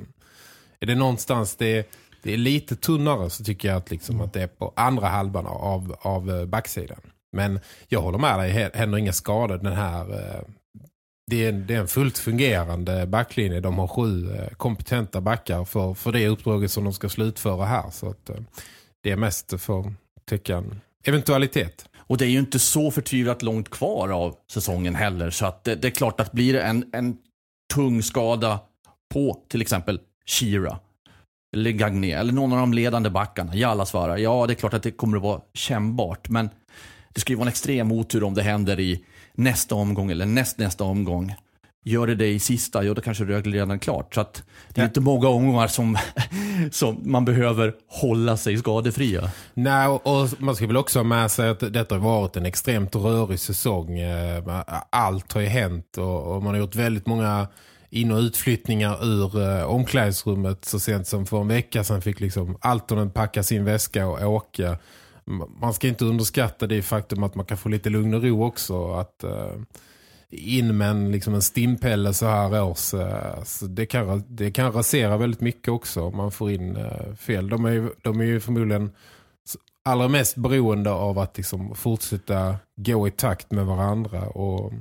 är 0.80 0.86
det 0.86 0.96
någonstans 0.96 1.56
det, 1.56 1.92
det 2.24 2.34
är 2.34 2.38
lite 2.38 2.76
tunnare 2.76 3.30
så 3.30 3.44
tycker 3.44 3.68
jag 3.68 3.78
att, 3.78 3.92
liksom 3.92 4.22
att 4.22 4.34
det 4.34 4.42
är 4.42 4.48
på 4.48 4.74
andra 4.76 5.08
halvan 5.08 5.46
av, 5.46 5.96
av 6.02 6.30
eh, 6.32 6.46
backsidan. 6.46 7.02
Men 7.32 7.60
jag 7.88 8.02
håller 8.02 8.18
med 8.18 8.40
dig, 8.40 8.54
det 8.54 8.78
händer 8.78 8.98
inga 8.98 9.14
skador 9.14 9.58
den 9.58 9.74
här... 9.74 10.12
Eh, 10.12 10.42
det 11.30 11.46
är, 11.46 11.50
en, 11.50 11.68
det 11.68 11.76
är 11.76 11.80
en 11.80 11.88
fullt 11.88 12.18
fungerande 12.18 13.08
backlinje. 13.08 13.60
De 13.60 13.78
har 13.78 13.88
sju 13.88 14.32
eh, 14.32 14.48
kompetenta 14.58 15.22
backar 15.22 15.66
för, 15.66 15.94
för 15.94 16.12
det 16.12 16.28
uppdraget 16.28 16.72
som 16.72 16.84
de 16.84 16.94
ska 16.94 17.10
slutföra 17.10 17.66
här. 17.66 17.90
Så 17.90 18.10
att, 18.10 18.30
eh, 18.30 18.36
det 19.04 19.12
är 19.12 19.16
mest 19.16 19.62
för 19.62 19.94
tycka 20.30 20.58
en 20.58 20.82
eventualitet. 21.04 21.90
Och 21.98 22.18
det 22.18 22.26
är 22.26 22.30
ju 22.30 22.40
inte 22.40 22.60
så 22.60 22.92
förtvivlat 22.92 23.42
långt 23.42 23.70
kvar 23.70 24.10
av 24.10 24.36
säsongen 24.52 24.96
heller. 24.96 25.30
Så 25.30 25.46
att 25.46 25.64
det, 25.64 25.76
det 25.76 25.88
är 25.88 25.92
klart 25.92 26.20
att 26.20 26.32
blir 26.32 26.54
det 26.54 26.62
en, 26.62 26.86
en 26.94 27.18
tung 27.74 28.04
skada 28.04 28.60
på 29.14 29.38
till 29.48 29.62
exempel 29.62 30.00
Shira 30.26 30.80
eller 31.56 31.72
Gagné 31.72 32.12
eller 32.12 32.34
någon 32.34 32.54
av 32.54 32.60
de 32.60 32.74
ledande 32.74 33.10
backarna, 33.10 33.56
Jallasvara. 33.56 34.20
Ja, 34.20 34.48
det 34.48 34.54
är 34.54 34.56
klart 34.56 34.74
att 34.74 34.84
det 34.84 34.92
kommer 34.92 35.18
att 35.18 35.24
vara 35.24 35.42
kännbart. 35.54 36.30
Men 36.30 36.50
det 37.14 37.22
ska 37.22 37.34
ju 37.34 37.38
vara 37.38 37.46
en 37.46 37.50
extrem 37.50 37.92
otur 37.92 38.24
om 38.24 38.34
det 38.34 38.42
händer 38.42 38.80
i 38.80 39.06
nästa 39.40 39.76
omgång 39.76 40.12
eller 40.12 40.26
näst 40.26 40.58
nästa 40.58 40.84
omgång. 40.84 41.36
Gör 41.84 42.08
det 42.08 42.16
det 42.16 42.28
i 42.28 42.40
sista, 42.40 42.84
ja 42.84 42.94
då 42.94 43.02
kanske 43.02 43.24
Rögle 43.24 43.58
redan 43.58 43.80
klart. 43.80 44.16
Så 44.16 44.22
att 44.22 44.44
det 44.70 44.82
är 44.82 44.86
inte 44.86 45.02
många 45.02 45.28
omgångar 45.28 45.68
som, 45.68 45.98
som 46.72 47.02
man 47.04 47.26
behöver 47.26 47.74
hålla 47.88 48.38
sig 48.38 48.58
skadefria. 48.58 49.32
Nej, 49.54 49.88
och, 49.88 50.30
man 50.38 50.56
ska 50.56 50.68
väl 50.68 50.78
också 50.78 51.00
ha 51.00 51.04
med 51.04 51.32
sig 51.32 51.50
att 51.50 51.60
detta 51.60 51.96
har 51.96 52.00
varit 52.00 52.36
en 52.36 52.46
extremt 52.46 52.96
rörig 52.96 53.40
säsong. 53.40 54.00
Eh, 54.00 54.64
Allt 54.90 55.34
har 55.34 55.42
ju 55.42 55.48
hänt 55.48 55.98
och, 55.98 56.36
och 56.36 56.44
man 56.44 56.54
har 56.54 56.62
gjort 56.62 56.76
väldigt 56.76 57.08
många 57.08 57.48
in- 57.90 58.12
och 58.12 58.20
utflyttningar 58.20 59.06
ur 59.06 59.42
eh, 59.42 59.64
omklädningsrummet 59.64 60.66
så 60.66 60.80
sent 60.80 61.08
som 61.08 61.26
för 61.26 61.42
en 61.42 61.48
vecka 61.48 61.84
sedan 61.84 62.02
fick 62.02 62.20
liksom 62.20 62.58
Altonen 62.62 63.12
packa 63.12 63.44
sin 63.44 63.66
väska 63.66 64.08
och 64.08 64.34
åka. 64.34 64.78
Man 65.62 65.74
ska 65.74 65.88
inte 65.88 66.06
underskatta 66.06 66.68
det 66.68 66.82
faktum 66.82 67.24
att 67.24 67.36
man 67.36 67.46
kan 67.46 67.58
få 67.58 67.70
lite 67.70 67.90
lugn 67.90 68.14
och 68.14 68.24
ro 68.24 68.44
också. 68.44 68.92
Att 68.92 69.24
eh, 69.24 69.54
in 70.30 70.78
med 70.78 70.90
en, 70.90 71.12
liksom 71.12 71.34
en 71.34 71.42
stimpelle 71.42 72.14
så 72.14 72.26
här 72.26 72.64
års. 72.64 72.94
eh, 72.94 73.44
så 73.44 73.66
det, 73.66 73.86
kan, 73.86 74.24
det 74.28 74.52
kan 74.52 74.72
rasera 74.72 75.18
väldigt 75.18 75.42
mycket 75.42 75.68
också 75.70 76.04
om 76.04 76.18
man 76.18 76.32
får 76.32 76.52
in 76.52 76.76
eh, 76.76 77.14
fel. 77.16 77.50
De 77.50 77.66
är, 77.66 77.72
ju- 77.72 77.94
de 78.02 78.20
är 78.20 78.24
ju 78.26 78.40
förmodligen 78.40 78.92
allra 79.84 80.08
mest 80.08 80.36
beroende 80.36 80.92
av 80.92 81.20
att 81.20 81.38
liksom 81.38 81.76
fortsätta 81.76 82.56
gå 82.76 83.08
i 83.08 83.12
takt 83.12 83.52
med 83.52 83.66
varandra 83.66 84.28
och 84.30 84.74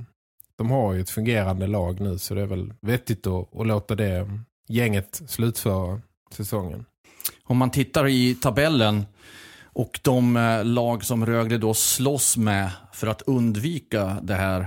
de 0.55 0.71
har 0.71 0.93
ju 0.93 1.01
ett 1.01 1.09
fungerande 1.09 1.67
lag 1.67 1.99
nu 1.99 2.17
så 2.17 2.33
det 2.33 2.41
är 2.41 2.45
väl 2.45 2.73
vettigt 2.81 3.27
att, 3.27 3.55
att 3.55 3.67
låta 3.67 3.95
det 3.95 4.29
gänget 4.67 5.21
slutföra 5.27 6.01
säsongen. 6.31 6.85
Om 7.43 7.57
man 7.57 7.71
tittar 7.71 8.07
i 8.07 8.35
tabellen 8.35 9.05
och 9.79 9.99
de 10.03 10.37
eh, 10.37 10.65
lag 10.65 11.03
som 11.05 11.25
Rögle 11.25 11.57
då 11.57 11.73
slåss 11.73 12.37
med 12.37 12.69
för 12.93 13.07
att 13.07 13.21
undvika 13.21 14.17
det 14.23 14.35
här 14.35 14.59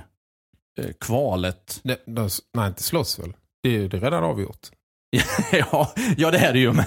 eh, 0.81 0.90
kvalet. 1.00 1.81
Det, 1.83 2.02
de, 2.07 2.28
nej, 2.54 2.69
inte 2.69 2.83
slåss 2.83 3.19
väl? 3.19 3.33
Det, 3.62 3.76
är- 3.76 3.95
är 3.95 4.00
redan 4.00 4.25
avgjort. 4.25 4.69
ja, 5.52 5.92
ja, 6.16 6.31
det 6.31 6.38
är 6.38 6.52
det 6.52 6.59
ju. 6.59 6.73
Men 6.73 6.85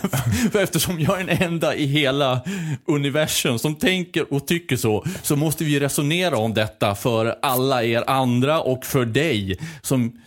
för 0.51 0.63
eftersom 0.63 0.99
jag 0.99 1.21
är 1.21 1.25
den 1.25 1.41
enda 1.43 1.75
i 1.75 1.85
hela 1.85 2.41
universum 2.87 3.59
som 3.59 3.75
tänker 3.75 4.33
och 4.33 4.47
tycker 4.47 4.77
så, 4.77 5.05
så 5.23 5.35
måste 5.35 5.63
vi 5.63 5.79
resonera 5.79 6.37
om 6.37 6.53
detta 6.53 6.95
för 6.95 7.35
alla 7.41 7.83
er 7.83 8.03
andra 8.09 8.61
och 8.61 8.85
för 8.85 9.05
dig 9.05 9.57
som 9.81 10.21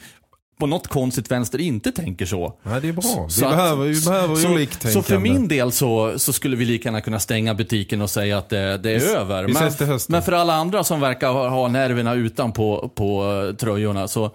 på 0.59 0.67
något 0.67 0.87
konstigt 0.89 1.31
vänster 1.31 1.61
inte 1.61 1.93
tänker 1.93 2.27
så. 2.27 2.55
Nej, 2.63 2.81
det 2.81 2.89
är 2.89 2.93
bra. 2.93 3.25
Vi 3.27 3.31
Så 3.33 3.47
att- 3.47 3.57
behöver, 3.57 3.85
vi 3.87 4.01
behöver 4.05 4.35
så, 4.37 4.49
oliktänkande. 4.53 4.93
så 4.93 5.03
för 5.03 5.19
min 5.19 5.49
del 5.49 5.73
så, 5.73 6.19
så 6.19 6.33
skulle 6.33 6.57
vi 6.57 6.65
lika 6.65 6.89
gärna 6.89 7.01
kunna 7.01 7.19
stänga 7.21 7.55
butiken 7.55 8.03
och 8.03 8.11
säga 8.11 8.39
att 8.39 8.49
det, 8.49 8.79
det 8.79 8.91
är 8.91 8.99
Vi- 8.99 9.07
över. 9.15 9.45
vi 9.45 9.53
Men, 9.53 9.99
men 10.09 10.23
för 10.23 10.33
alla 10.33 10.55
andra 10.55 10.85
som 10.85 11.01
verkar 11.01 11.33
ha, 11.33 11.49
ha 11.49 11.69
nerverna 11.69 12.15
utan 12.15 12.53
på, 12.53 12.91
på 12.95 13.25
eh, 13.49 13.55
tröjorna 13.57 14.09
så 14.09 14.31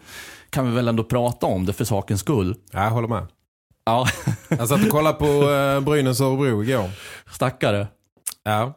kan 0.50 0.70
vi 0.70 0.76
väl 0.76 0.88
ändå 0.88 1.04
prata 1.04 1.46
om 1.46 1.66
det 1.66 1.74
för 1.74 1.86
sakens 1.86 2.20
skull. 2.20 2.56
Ja, 2.72 2.84
jag 2.84 2.90
håller 2.92 3.08
med. 3.08 3.28
Ja, 3.86 4.08
Jag 4.50 4.68
satt 4.70 4.84
och 4.86 4.90
kollade 4.90 5.18
på 5.20 5.26
uh, 5.26 5.80
Brynäs 5.80 6.22
Örebro 6.22 6.64
igår. 6.64 6.90
stackare. 7.32 7.88
Ja. 8.44 8.74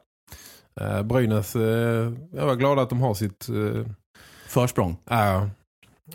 Uh, 0.80 1.02
Brynäs, 1.02 1.56
eh, 1.56 1.62
jag 2.34 2.46
var 2.46 2.54
glad 2.54 2.78
att 2.78 2.88
de 2.90 3.00
har 3.00 3.14
sitt... 3.14 3.48
eh, 3.48 3.86
Försprång. 4.48 4.96
Ja, 5.10 5.34
eh, 5.34 5.48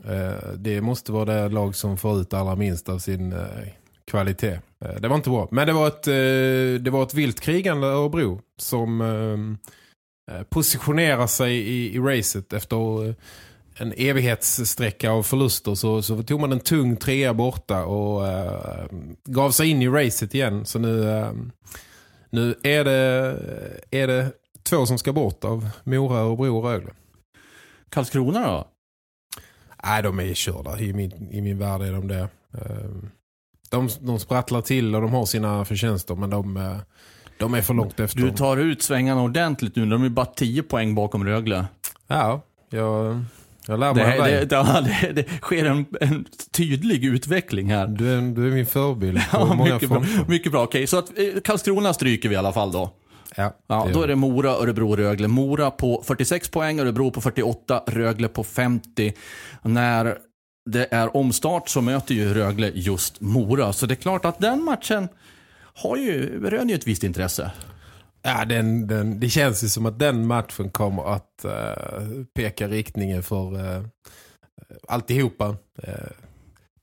Eh, 0.05 0.53
det 0.57 0.81
måste 0.81 1.11
vara 1.11 1.25
det 1.25 1.49
lag 1.49 1.75
som 1.75 1.97
får 1.97 2.21
ut 2.21 2.33
allra 2.33 2.55
minst 2.55 2.89
av 2.89 2.99
sin 2.99 3.33
eh, 3.33 3.67
kvalitet. 4.07 4.59
Eh, 4.85 4.95
det 4.99 5.07
var 5.07 5.15
inte 5.15 5.29
bra. 5.29 5.47
Men 5.51 5.67
det 5.67 5.73
var 5.73 5.87
ett, 5.87 6.03
det 6.83 6.91
var 6.91 7.03
ett 7.03 7.13
vilt 7.13 7.39
krigande 7.39 7.87
Örebro 7.87 8.41
som 8.57 9.57
positionerar 10.49 11.27
sig 11.27 11.53
i, 11.55 11.95
i 11.95 11.99
racet 11.99 12.53
efter 12.53 13.15
en 13.81 13.93
evighetssträcka 13.97 15.11
av 15.11 15.23
förluster 15.23 15.75
så, 15.75 16.01
så 16.01 16.23
tog 16.23 16.39
man 16.39 16.51
en 16.51 16.59
tung 16.59 16.97
trea 16.97 17.33
borta 17.33 17.85
och 17.85 18.27
äh, 18.27 18.85
gav 19.25 19.51
sig 19.51 19.69
in 19.69 19.81
i 19.81 19.87
racet 19.87 20.35
igen. 20.35 20.65
Så 20.65 20.79
nu, 20.79 21.09
äh, 21.09 21.31
nu 22.29 22.55
är, 22.63 22.83
det, 22.83 23.39
är 23.91 24.07
det 24.07 24.31
två 24.63 24.85
som 24.85 24.97
ska 24.97 25.13
bort 25.13 25.43
av 25.43 25.69
Mora, 25.83 26.19
Örebro 26.19 26.57
och 26.57 26.63
Rögle. 26.63 26.91
Karlskrona 27.89 28.47
då? 28.47 28.70
Nej, 29.85 30.03
de 30.03 30.19
är 30.19 30.33
körda. 30.33 30.79
I 30.79 30.93
min, 30.93 31.27
I 31.31 31.41
min 31.41 31.57
värld 31.57 31.81
är 31.81 31.91
de 31.91 32.07
det. 32.07 32.27
Ehm, 32.53 33.09
De, 33.69 33.89
de 34.01 34.19
sprattlar 34.19 34.61
till 34.61 34.95
och 34.95 35.01
de 35.01 35.13
har 35.13 35.25
sina 35.25 35.65
förtjänster 35.65 36.15
men 36.15 36.29
de, 36.29 36.57
eh, 36.57 36.77
de 37.39 37.53
är 37.53 37.61
för 37.61 37.73
långt 37.73 37.99
efter. 37.99 38.19
Du 38.19 38.31
tar 38.31 38.57
ut 38.57 38.81
svängarna 38.83 39.21
ordentligt 39.21 39.75
nu. 39.75 39.85
De 39.85 40.03
är 40.03 40.09
bara 40.09 40.25
10 40.25 40.63
poäng 40.63 40.95
bakom 40.95 41.25
Rögle. 41.25 41.65
Ja, 42.07 42.41
jag, 42.69 43.23
jag 43.67 43.79
lär 43.79 43.93
Det, 43.93 44.03
mig 44.03 44.45
det, 44.45 44.55
ja, 44.55 44.81
det, 44.81 45.11
det 45.11 45.29
sker 45.41 45.65
en, 45.65 45.85
en 46.01 46.25
tydlig 46.51 47.05
utveckling 47.05 47.71
här. 47.71 47.87
Du, 47.87 48.13
är, 48.13 48.21
du 48.21 48.47
är 48.47 48.51
min 48.51 48.65
förebild 48.65 49.17
på 49.31 49.37
Ja, 49.37 49.53
många 49.53 49.73
mycket, 49.73 49.89
bra, 49.89 50.03
mycket 50.27 50.51
bra. 50.51 50.63
Okej, 50.63 50.87
så 50.87 50.97
att 50.97 51.09
eh, 51.19 51.41
Karlskrona 51.43 51.93
stryker 51.93 52.29
vi 52.29 52.35
i 52.35 52.37
alla 52.37 52.53
fall 52.53 52.71
då. 52.71 52.91
Ja, 53.35 53.53
Ja, 53.67 53.85
det 53.87 53.93
då 53.93 54.01
är 54.01 54.07
det 54.07 54.15
Mora, 54.15 54.49
Örebro, 54.49 54.95
Rögle. 54.95 55.27
Mora 55.27 55.71
på 55.71 56.03
46 56.05 56.49
poäng, 56.49 56.79
Örebro 56.79 57.11
på 57.11 57.21
48, 57.21 57.83
Rögle 57.87 58.27
på 58.27 58.43
50. 58.43 59.13
När 59.61 60.17
det 60.69 60.87
är 60.93 61.17
omstart 61.17 61.69
så 61.69 61.81
möter 61.81 62.15
ju 62.15 62.33
Rögle 62.33 62.71
just 62.73 63.21
Mora. 63.21 63.73
Så 63.73 63.85
det 63.85 63.93
är 63.93 63.95
klart 63.95 64.25
att 64.25 64.39
den 64.39 64.63
matchen 64.63 65.07
har 65.73 65.97
ju, 65.97 66.41
röner 66.49 66.69
ju 66.69 66.75
ett 66.75 66.87
visst 66.87 67.03
intresse. 67.03 67.51
Ja, 68.21 68.45
den, 68.45 68.87
den, 68.87 69.19
det 69.19 69.29
känns 69.29 69.63
ju 69.63 69.67
som 69.67 69.85
att 69.85 69.99
den 69.99 70.27
matchen 70.27 70.69
kommer 70.69 71.13
att 71.15 71.45
eh, 71.45 72.23
peka 72.35 72.67
riktningen 72.67 73.23
för 73.23 73.55
uh, 73.55 73.85
alltihopa. 74.87 75.49
Uh, 75.87 76.11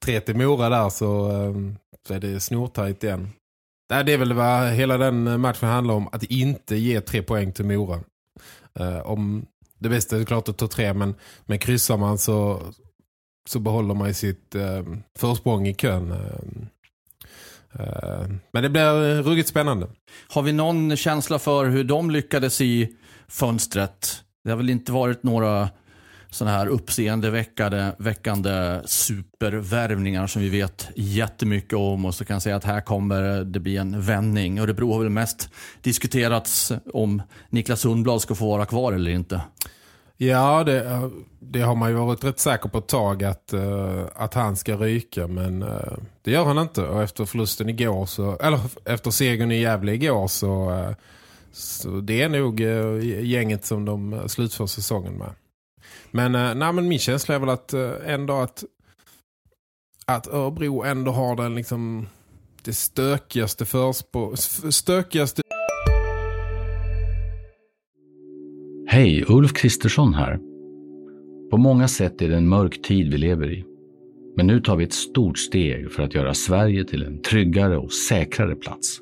tre 0.04 0.20
till 0.20 0.36
Mora 0.36 0.68
där 0.68 0.88
så, 0.88 1.30
eh, 1.30 1.54
så 2.06 2.14
är 2.14 2.20
det 2.20 2.40
snortajt 2.40 3.04
igen. 3.04 3.30
Nej, 3.90 4.04
det 4.04 4.12
är 4.12 4.18
väl 4.18 4.32
vad 4.32 4.70
hela 4.70 4.98
den 4.98 5.26
eh, 5.26 5.38
matchen 5.38 5.68
handlar 5.68 5.94
om. 5.94 6.08
Att 6.12 6.22
inte 6.22 6.76
ge 6.76 7.00
tre 7.00 7.22
poäng 7.22 7.52
till 7.52 7.64
Mora. 7.64 8.00
Uh, 8.80 8.98
om 8.98 9.46
det 9.78 9.88
bästa 9.88 10.18
är 10.18 10.24
klart 10.24 10.48
att 10.48 10.58
ta 10.58 10.68
tre, 10.68 10.94
men, 10.94 11.14
men 11.46 11.58
kryssar 11.58 11.96
man 11.96 12.18
så, 12.18 12.62
så 13.48 13.58
behåller 13.58 13.94
man 13.94 14.14
sitt 14.14 14.54
uh, 14.54 14.82
försprång 15.18 15.68
i 15.68 15.74
kön. 15.74 16.10
Uh, 16.10 16.18
men 18.52 18.62
det 18.62 18.68
blir 18.68 19.22
ruggigt 19.22 19.48
spännande. 19.48 19.86
Har 20.28 20.42
vi 20.42 20.52
någon 20.52 20.96
känsla 20.96 21.38
för 21.38 21.66
hur 21.66 21.84
de 21.84 22.10
lyckades 22.10 22.60
i 22.60 22.96
fönstret? 23.28 24.22
Det 24.44 24.50
har 24.50 24.56
väl 24.56 24.70
inte 24.70 24.92
varit 24.92 25.22
några 25.22 25.68
sådana 26.38 26.56
här 26.56 26.66
uppseendeväckande 26.66 27.92
väckande 27.98 28.80
supervärvningar 28.84 30.26
som 30.26 30.42
vi 30.42 30.48
vet 30.48 30.88
jättemycket 30.96 31.78
om 31.78 32.04
och 32.04 32.14
så 32.14 32.24
kan 32.24 32.34
jag 32.34 32.42
säga 32.42 32.56
att 32.56 32.64
här 32.64 32.80
kommer 32.80 33.44
det 33.44 33.60
bli 33.60 33.76
en 33.76 34.00
vändning. 34.00 34.58
Örebro 34.58 34.92
har 34.92 35.00
väl 35.00 35.10
mest 35.10 35.50
diskuterats 35.82 36.72
om 36.92 37.22
Niklas 37.50 37.80
Sundblad 37.80 38.20
ska 38.20 38.34
få 38.34 38.48
vara 38.48 38.66
kvar 38.66 38.92
eller 38.92 39.10
inte. 39.10 39.40
Ja, 40.16 40.64
det, 40.64 41.10
det 41.40 41.60
har 41.60 41.74
man 41.74 41.90
ju 41.90 41.96
varit 41.96 42.24
rätt 42.24 42.38
säker 42.38 42.68
på 42.68 42.78
ett 42.78 42.88
tag 42.88 43.24
att, 43.24 43.52
eh, 43.52 44.04
att 44.14 44.34
han 44.34 44.56
ska 44.56 44.76
ryka. 44.76 45.26
Men 45.26 45.62
eh, 45.62 45.98
det 46.22 46.30
gör 46.30 46.44
han 46.44 46.58
inte. 46.58 46.82
Och 46.82 47.02
efter 47.02 47.24
förlusten 47.24 47.68
igår, 47.68 48.06
så, 48.06 48.36
eller 48.36 48.60
efter 48.84 49.10
segern 49.10 49.52
i 49.52 49.60
Gävle 49.60 49.92
igår 49.92 50.28
så, 50.28 50.70
eh, 50.70 50.90
så 51.52 51.88
det 51.88 52.22
är 52.22 52.28
nog 52.28 52.60
gänget 53.22 53.64
som 53.64 53.84
de 53.84 54.22
slutför 54.28 54.66
säsongen 54.66 55.14
med. 55.14 55.30
Men, 56.10 56.34
eh, 56.34 56.54
nej, 56.54 56.72
men 56.72 56.88
min 56.88 56.98
känsla 56.98 57.34
är 57.34 57.38
väl 57.38 57.48
att 57.48 57.72
eh, 57.72 57.90
ändå 58.06 58.34
att 58.34 58.64
att 60.06 60.26
Örebro 60.26 60.82
ändå 60.82 61.10
har 61.10 61.36
den 61.36 61.54
liksom 61.54 62.06
det 62.64 62.72
stökigaste 62.72 63.64
förspå... 63.64 64.36
stökigaste 64.70 65.42
Hej, 68.90 69.24
Ulf 69.28 69.52
Kristersson 69.52 70.14
här. 70.14 70.38
På 71.50 71.56
många 71.56 71.88
sätt 71.88 72.22
är 72.22 72.28
det 72.28 72.36
en 72.36 72.48
mörk 72.48 72.82
tid 72.82 73.12
vi 73.12 73.18
lever 73.18 73.52
i. 73.52 73.64
Men 74.36 74.46
nu 74.46 74.60
tar 74.60 74.76
vi 74.76 74.84
ett 74.84 74.92
stort 74.92 75.38
steg 75.38 75.92
för 75.92 76.02
att 76.02 76.14
göra 76.14 76.34
Sverige 76.34 76.84
till 76.84 77.02
en 77.02 77.22
tryggare 77.22 77.78
och 77.78 77.92
säkrare 77.92 78.54
plats. 78.54 79.00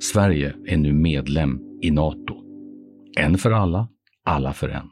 Sverige 0.00 0.54
är 0.66 0.76
nu 0.76 0.92
medlem 0.92 1.60
i 1.82 1.90
Nato. 1.90 2.34
En 3.18 3.38
för 3.38 3.50
alla, 3.50 3.88
alla 4.24 4.52
för 4.52 4.68
en. 4.68 4.91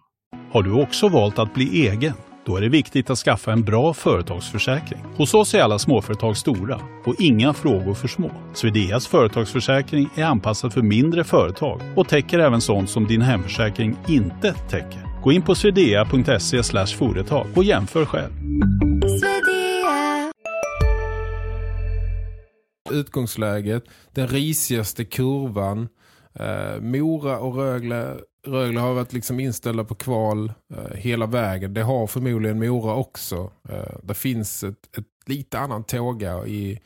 Har 0.52 0.62
du 0.62 0.72
också 0.72 1.08
valt 1.08 1.38
att 1.38 1.54
bli 1.54 1.88
egen? 1.88 2.12
Då 2.46 2.56
är 2.56 2.60
det 2.60 2.68
viktigt 2.68 3.10
att 3.10 3.18
skaffa 3.18 3.52
en 3.52 3.62
bra 3.62 3.94
företagsförsäkring. 3.94 5.00
Hos 5.16 5.34
oss 5.34 5.54
är 5.54 5.62
alla 5.62 5.78
småföretag 5.78 6.36
stora 6.36 6.80
och 7.04 7.14
inga 7.18 7.52
frågor 7.52 7.94
för 7.94 8.08
små. 8.08 8.30
Swedeas 8.54 9.06
företagsförsäkring 9.06 10.08
är 10.16 10.24
anpassad 10.24 10.72
för 10.72 10.82
mindre 10.82 11.24
företag 11.24 11.80
och 11.96 12.08
täcker 12.08 12.38
även 12.38 12.60
sånt 12.60 12.90
som 12.90 13.06
din 13.06 13.22
hemförsäkring 13.22 13.96
inte 14.08 14.52
täcker. 14.52 15.22
Gå 15.22 15.32
in 15.32 15.42
på 15.42 15.54
swedea.se 15.54 16.62
företag 16.86 17.46
och 17.56 17.64
jämför 17.64 18.04
själv. 18.04 18.32
utgångsläget, 22.90 23.84
den 24.14 24.28
risigaste 24.28 25.04
kurvan. 25.04 25.88
Eh, 26.34 26.80
Mora 26.80 27.38
och 27.38 27.56
Rögle, 27.56 28.16
Rögle 28.46 28.80
har 28.80 28.94
varit 28.94 29.12
liksom 29.12 29.40
inställda 29.40 29.84
på 29.84 29.94
kval 29.94 30.52
eh, 30.74 30.96
hela 30.96 31.26
vägen. 31.26 31.74
Det 31.74 31.82
har 31.82 32.06
förmodligen 32.06 32.58
Mora 32.58 32.94
också. 32.94 33.50
Eh, 33.68 33.98
det 34.02 34.14
finns 34.14 34.64
ett, 34.64 34.98
ett 34.98 35.06
lite 35.26 35.58
annan 35.58 35.84
tåga 35.84 36.46
i, 36.46 36.80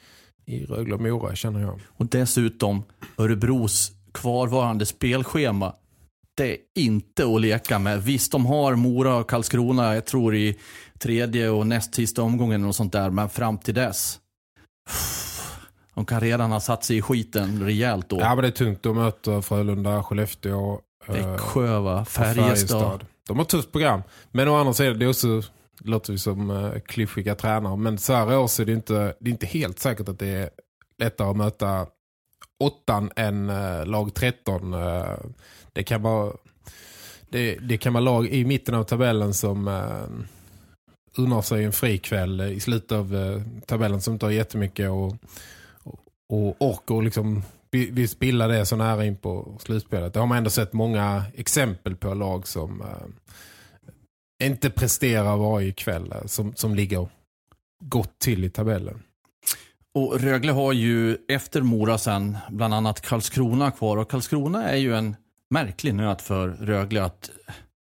i 0.44 0.64
Rögle 0.64 0.94
och 0.94 1.00
Mora 1.00 1.34
känner 1.34 1.60
jag. 1.60 1.80
Och 1.86 2.06
dessutom 2.06 2.82
Örebros 3.18 3.92
kvarvarande 4.12 4.86
spelschema. 4.86 5.74
Det 6.36 6.52
är 6.52 6.56
inte 6.74 7.26
att 7.26 7.40
leka 7.40 7.78
med. 7.78 8.02
Visst, 8.02 8.32
de 8.32 8.46
har 8.46 8.74
Mora 8.74 9.16
och 9.16 9.30
Karlskrona, 9.30 9.94
jag 9.94 10.04
tror 10.04 10.34
i 10.34 10.58
tredje 10.98 11.48
och 11.50 11.66
näst 11.66 11.94
sista 11.94 12.22
omgången 12.22 12.64
och 12.64 12.74
sånt 12.74 12.92
där. 12.92 13.10
Men 13.10 13.28
fram 13.28 13.58
till 13.58 13.74
dess. 13.74 14.20
De 15.94 16.04
kan 16.04 16.20
redan 16.20 16.52
ha 16.52 16.60
satt 16.60 16.84
sig 16.84 16.96
i 16.96 17.02
skiten 17.02 17.62
rejält 17.64 18.08
då. 18.08 18.20
Ja 18.20 18.34
men 18.34 18.42
det 18.42 18.48
är 18.48 18.50
tungt 18.50 18.86
att 18.86 18.96
möta 18.96 19.42
Frölunda, 19.42 20.02
Skellefteå, 20.02 20.80
Växjö 21.08 21.78
va? 21.78 22.00
och 22.00 22.08
Färjestad. 22.08 23.06
De 23.26 23.36
har 23.36 23.44
ett 23.44 23.48
tufft 23.48 23.72
program. 23.72 24.02
Men 24.30 24.48
å 24.48 24.56
andra 24.56 24.74
sidan, 24.74 24.98
det 24.98 25.04
är 25.04 25.08
också, 25.08 25.40
det 25.80 25.90
låter 25.90 26.12
vi 26.12 26.18
som 26.18 26.50
uh, 26.50 26.78
klyschiga 26.78 27.34
tränare. 27.34 27.76
Men 27.76 27.98
så 27.98 28.12
här 28.12 28.38
år 28.38 28.46
så 28.46 28.62
är 28.62 28.66
det 28.66 28.72
inte, 28.72 29.14
det 29.20 29.30
är 29.30 29.32
inte 29.32 29.46
helt 29.46 29.78
säkert 29.78 30.08
att 30.08 30.18
det 30.18 30.28
är 30.28 30.50
lättare 30.98 31.30
att 31.30 31.36
möta 31.36 31.86
åttan 32.58 33.10
än 33.16 33.50
uh, 33.50 33.86
lag 33.86 34.14
13. 34.14 34.74
Uh, 34.74 35.04
det 35.72 35.82
kan 35.82 36.02
vara 36.02 36.32
det, 37.30 37.54
det 37.54 37.76
kan 37.78 37.92
vara 37.92 38.04
lag 38.04 38.26
i 38.26 38.44
mitten 38.44 38.74
av 38.74 38.84
tabellen 38.84 39.34
som 39.34 39.68
uh, 39.68 40.04
unnar 41.16 41.42
sig 41.42 41.64
en 41.64 41.72
fri 41.72 41.98
kväll 41.98 42.40
i 42.40 42.60
slutet 42.60 42.92
av 42.92 43.14
uh, 43.14 43.42
tabellen 43.66 44.00
som 44.00 44.12
inte 44.12 44.26
har 44.26 44.30
jättemycket 44.30 44.90
och, 44.90 45.16
och, 45.82 46.00
och 46.28 46.56
ork 46.58 46.90
och 46.90 47.02
liksom 47.02 47.42
vi, 47.74 47.90
vi 47.90 48.08
spilla 48.08 48.48
det 48.48 48.66
så 48.66 48.76
nära 48.76 49.04
in 49.04 49.16
på 49.16 49.58
slutspelet. 49.60 50.12
Det 50.12 50.20
har 50.20 50.26
man 50.26 50.38
ändå 50.38 50.50
sett 50.50 50.72
många 50.72 51.24
exempel 51.34 51.96
på 51.96 52.14
lag 52.14 52.48
som 52.48 52.80
uh, 52.80 52.86
inte 54.42 54.70
presterar 54.70 55.36
varje 55.36 55.72
kväll 55.72 56.12
uh, 56.12 56.26
som, 56.26 56.54
som 56.54 56.74
ligger 56.74 57.08
gott 57.84 58.18
till 58.18 58.44
i 58.44 58.50
tabellen. 58.50 59.02
Och 59.94 60.20
Rögle 60.20 60.52
har 60.52 60.72
ju 60.72 61.18
efter 61.28 61.62
Mora 61.62 61.98
sen 61.98 62.38
bland 62.50 62.74
annat 62.74 63.00
Karlskrona 63.00 63.70
kvar. 63.70 63.96
Och 63.96 64.10
Karlskrona 64.10 64.68
är 64.68 64.76
ju 64.76 64.94
en 64.94 65.16
märklig 65.50 65.94
nöt 65.94 66.22
för 66.22 66.48
Rögle 66.48 67.04
att 67.04 67.30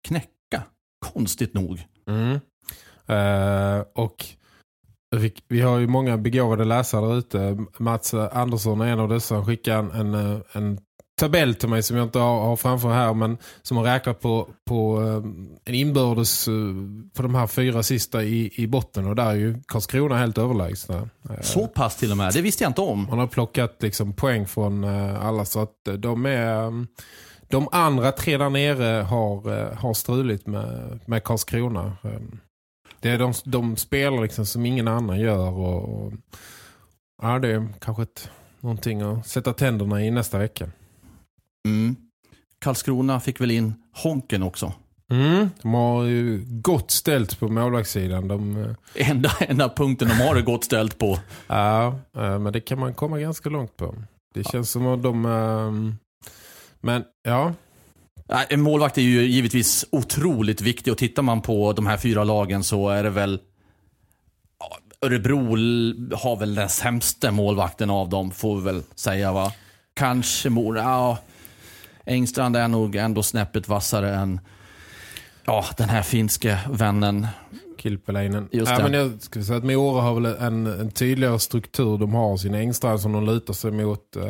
knäcka. 0.07 0.63
Konstigt 0.99 1.53
nog. 1.53 1.83
Mm. 2.07 2.39
Uh, 3.09 3.85
och 3.93 4.25
vi, 5.47 5.61
har 5.61 5.79
ju 5.79 5.87
många 5.87 6.17
begåvade 6.17 6.65
läsare 6.65 7.17
ute. 7.17 7.57
Mats 7.77 8.13
Andersson 8.13 8.81
är 8.81 8.85
en 8.85 8.99
av 8.99 9.09
dessa. 9.09 9.35
Han 9.35 9.45
skickar 9.45 9.79
en, 9.79 9.91
en, 10.13 10.43
en 10.53 10.79
tabell 11.19 11.55
till 11.55 11.69
mig 11.69 11.83
som 11.83 11.97
jag 11.97 12.05
inte 12.05 12.19
har, 12.19 12.41
har 12.41 12.55
framför 12.55 12.89
här 12.89 13.13
men 13.13 13.37
som 13.61 13.77
har 13.77 13.83
räknat 13.83 14.19
på, 14.19 14.49
på 14.65 14.97
en 15.65 15.73
inbördes 15.73 16.45
på 17.13 17.21
de 17.21 17.35
här 17.35 17.47
fyra 17.47 17.83
sista 17.83 18.23
i, 18.23 18.51
i 18.55 18.67
botten 18.67 19.07
och 19.07 19.15
där 19.15 19.25
är 19.25 19.35
ju 19.35 19.61
Karlskrona 19.67 20.17
helt 20.17 20.37
överlägsna. 20.37 21.09
Så 21.41 21.67
pass 21.67 21.97
till 21.97 22.11
och 22.11 22.17
med, 22.17 22.33
det 22.33 22.41
visste 22.41 22.63
jag 22.63 22.69
inte 22.69 22.81
om. 22.81 23.07
Man 23.09 23.19
har 23.19 23.27
plockat 23.27 23.77
liksom 23.79 24.13
poäng 24.13 24.47
från 24.47 24.83
alla 24.83 25.45
så 25.45 25.61
att 25.61 25.75
de 25.97 26.25
är 26.25 26.85
de 27.47 27.67
andra 27.71 28.11
tre 28.11 28.37
där 28.37 28.49
nere 28.49 29.01
har, 29.01 29.73
har 29.75 29.93
struligt 29.93 30.47
med, 30.47 30.99
med 31.05 31.23
Karlskrona. 31.23 31.97
Det 33.01 33.09
är 33.09 33.17
de, 33.17 33.33
de 33.43 33.77
spelar 33.77 34.21
liksom 34.21 34.45
som 34.45 34.65
ingen 34.65 34.87
annan 34.87 35.19
gör 35.19 35.51
och, 35.51 36.05
och 36.05 36.13
ja, 37.21 37.39
det 37.39 37.47
är 37.47 37.67
kanske 37.79 38.03
ett, 38.03 38.29
någonting 38.59 39.01
att 39.01 39.27
sätta 39.27 39.53
tänderna 39.53 40.03
i 40.03 40.11
nästa 40.11 40.37
vecka. 40.37 40.69
Mm. 41.67 41.95
Karlskrona 42.59 43.19
fick 43.19 43.41
väl 43.41 43.51
in 43.51 43.73
Honken 44.03 44.43
också. 44.43 44.73
Mm. 45.11 45.49
De 45.61 45.73
har 45.73 46.03
ju 46.03 46.45
gott 46.47 46.91
ställt 46.91 47.39
på 47.39 47.47
målvaktssidan. 47.47 48.27
De... 48.27 48.65
Enda, 48.95 49.31
enda 49.39 49.69
punkten 49.69 50.07
de 50.07 50.13
har 50.13 50.35
det 50.35 50.41
gott 50.41 50.63
ställt 50.63 50.97
på. 50.97 51.19
Ja, 51.47 51.99
men 52.11 52.53
det 52.53 52.61
kan 52.61 52.79
man 52.79 52.93
komma 52.93 53.19
ganska 53.19 53.49
långt 53.49 53.77
på. 53.77 53.95
Det 54.33 54.43
känns 54.43 54.69
som 54.69 54.87
att 54.87 55.03
de... 55.03 55.97
Men 56.81 57.03
ja, 57.23 57.53
en 58.49 58.61
målvakt 58.61 58.97
är 58.97 59.01
ju 59.01 59.21
givetvis 59.21 59.85
otroligt 59.91 60.61
viktig 60.61 60.93
och 60.93 60.97
tittar 60.97 61.23
man 61.23 61.41
på 61.41 61.73
de 61.73 61.87
här 61.87 61.97
fyra 61.97 62.23
lagen 62.23 62.63
så 62.63 62.89
är 62.89 63.03
det 63.03 63.09
väl 63.09 63.39
Örebro 65.05 65.37
har 66.15 66.35
väl 66.35 66.55
den 66.55 66.69
sämsta 66.69 67.31
målvakten 67.31 67.89
av 67.89 68.09
dem 68.09 68.31
får 68.31 68.55
vi 68.55 68.63
väl 68.63 68.83
säga 68.95 69.31
va. 69.31 69.53
Kanske 69.93 70.49
Mora, 70.49 70.81
ja. 70.81 71.17
Engstrand 72.05 72.55
är 72.55 72.67
nog 72.67 72.95
ändå 72.95 73.23
snäppet 73.23 73.67
vassare 73.67 74.15
än 74.15 74.39
ja, 75.45 75.65
den 75.77 75.89
här 75.89 76.01
finske 76.01 76.59
vännen. 76.69 77.27
Kilpeläinen. 77.77 78.49
Just 78.51 78.71
ja, 78.71 78.79
men 78.83 78.93
jag 78.93 79.21
skulle 79.21 79.45
säga 79.45 79.57
att 79.57 79.63
Mora 79.63 80.01
har 80.01 80.15
väl 80.15 80.25
en, 80.25 80.65
en 80.65 80.91
tydligare 80.91 81.39
struktur. 81.39 81.97
De 81.97 82.13
har 82.13 82.37
sin 82.37 82.55
Engstrand 82.55 83.01
som 83.01 83.11
de 83.11 83.25
lutar 83.25 83.53
sig 83.53 83.71
mot. 83.71 84.17
Uh, 84.17 84.23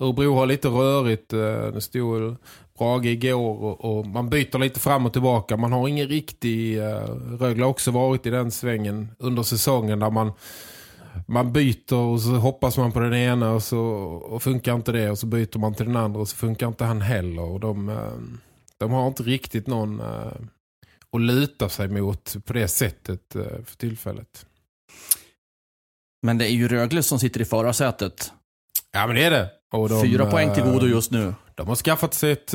Örebro 0.00 0.34
har 0.34 0.46
lite 0.46 0.68
rörigt. 0.68 1.30
Det 1.30 1.80
stod 1.80 2.36
Brage 2.78 3.06
igår 3.06 3.62
och, 3.62 3.98
och, 3.98 4.06
man 4.06 4.30
byter 4.30 4.58
lite 4.58 4.80
fram 4.80 5.06
och 5.06 5.12
tillbaka. 5.12 5.56
Man 5.56 5.72
har 5.72 5.88
ingen 5.88 6.08
riktig... 6.08 6.78
Uh, 6.78 6.84
Rögle 7.40 7.62
har 7.62 7.70
också 7.70 7.90
varit 7.90 8.26
i 8.26 8.30
den 8.30 8.50
svängen 8.50 9.08
under 9.18 9.42
säsongen 9.42 9.98
där 9.98 10.10
man 10.10 10.32
man 11.28 11.52
byter 11.52 11.94
och 11.94 12.20
så 12.20 12.30
hoppas 12.30 12.78
man 12.78 12.92
på 12.92 13.00
den 13.00 13.14
ena 13.14 13.52
och 13.52 13.62
så 13.62 13.80
och 14.30 14.42
funkar 14.42 14.74
inte 14.74 14.92
det 14.92 15.10
och 15.10 15.18
så 15.18 15.26
byter 15.26 15.58
man 15.58 15.74
till 15.74 15.86
den 15.86 15.96
andra 15.96 16.20
och 16.20 16.28
så 16.28 16.36
funkar 16.36 16.68
inte 16.68 16.84
han 16.84 17.00
heller. 17.00 17.42
Och 17.42 17.60
de, 17.60 17.88
uh, 17.88 18.12
de 18.78 18.92
har 18.92 19.08
inte 19.08 19.22
riktigt 19.22 19.66
någon 19.66 20.00
uh, 20.00 20.32
att 21.12 21.20
luta 21.20 21.68
sig 21.68 21.88
mot 21.88 22.36
på 22.44 22.52
det 22.52 22.68
sättet 22.68 23.36
uh, 23.36 23.42
för 23.64 23.76
tillfället. 23.76 24.46
Men 26.22 26.38
det 26.38 26.44
är 26.50 26.52
ju 26.52 26.68
Rögle 26.68 27.02
som 27.02 27.18
sitter 27.18 27.40
i 27.40 27.44
förarsätet. 27.44 28.32
Ja, 28.92 29.06
men 29.06 29.16
det 29.16 29.24
är 29.24 29.30
det. 29.30 29.50
De, 29.70 30.02
Fyra 30.02 30.30
poäng 30.30 30.54
till 30.54 30.62
godo 30.62 30.86
just 30.86 31.10
nu. 31.10 31.34
De 31.56 31.68
har 31.68 31.76
skaffat 31.76 32.14
sig 32.14 32.32
ett, 32.32 32.52